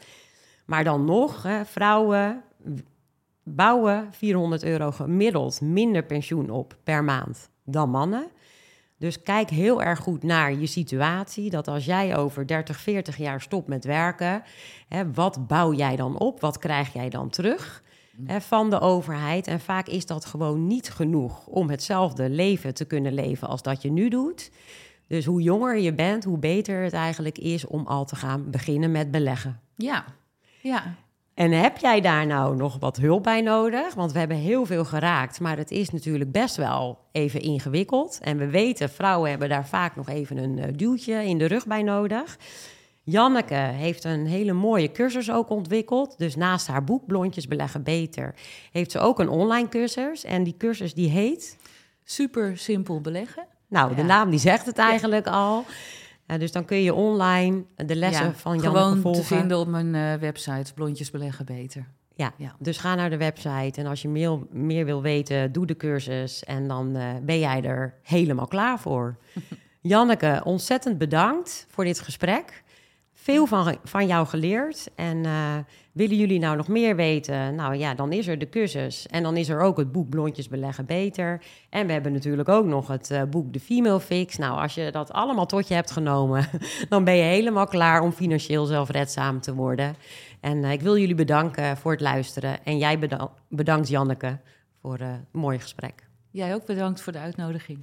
[0.66, 2.44] Maar dan nog, vrouwen
[3.44, 8.28] bouwen 400 euro gemiddeld minder pensioen op per maand dan mannen.
[8.98, 11.50] Dus kijk heel erg goed naar je situatie.
[11.50, 14.44] Dat als jij over 30, 40 jaar stopt met werken,
[14.88, 16.42] hè, wat bouw jij dan op?
[16.42, 17.83] Wat krijg jij dan terug.
[18.26, 19.48] Hè, van de overheid?
[19.48, 23.82] En vaak is dat gewoon niet genoeg om hetzelfde leven te kunnen leven als dat
[23.82, 24.52] je nu doet.
[25.08, 28.92] Dus hoe jonger je bent, hoe beter het eigenlijk is om al te gaan beginnen
[28.92, 29.60] met beleggen.
[29.76, 30.06] Ja,
[30.62, 30.96] ja.
[31.34, 33.94] En heb jij daar nou nog wat hulp bij nodig?
[33.94, 38.20] Want we hebben heel veel geraakt, maar het is natuurlijk best wel even ingewikkeld.
[38.22, 41.68] En we weten, vrouwen hebben daar vaak nog even een uh, duwtje in de rug
[41.68, 42.38] bij nodig.
[43.04, 46.18] Janneke heeft een hele mooie cursus ook ontwikkeld.
[46.18, 48.36] Dus naast haar boek Blondjes beleggen beter,
[48.72, 50.24] heeft ze ook een online cursus.
[50.24, 51.58] En die cursus die heet...
[52.06, 53.48] Super simpel beleggen.
[53.68, 55.66] Nou, de naam die zegt het eigenlijk al
[56.38, 59.22] dus dan kun je online de lessen van Jan gewoon volgen.
[59.22, 61.88] te vinden op mijn uh, website, Blondjes Beleggen Beter.
[62.16, 65.66] Ja, ja, dus ga naar de website en als je meer, meer wil weten, doe
[65.66, 69.18] de cursus en dan uh, ben jij er helemaal klaar voor.
[69.82, 72.64] Janneke, ontzettend bedankt voor dit gesprek.
[73.24, 75.58] Veel van, van jou geleerd en uh,
[75.94, 77.56] Willen jullie nou nog meer weten?
[77.56, 79.08] Nou ja, dan is er de cursus.
[79.08, 81.42] En dan is er ook het boek Blondjes beleggen beter.
[81.70, 84.38] En we hebben natuurlijk ook nog het uh, boek De Female Fix.
[84.38, 86.46] Nou, als je dat allemaal tot je hebt genomen,
[86.90, 89.96] dan ben je helemaal klaar om financieel zelfredzaam te worden.
[90.40, 92.64] En uh, ik wil jullie bedanken voor het luisteren.
[92.64, 93.00] En jij
[93.50, 94.40] bedankt, Janneke
[94.82, 96.08] voor uh, een mooi gesprek.
[96.32, 97.80] Jij ook bedankt voor de uitnodiging.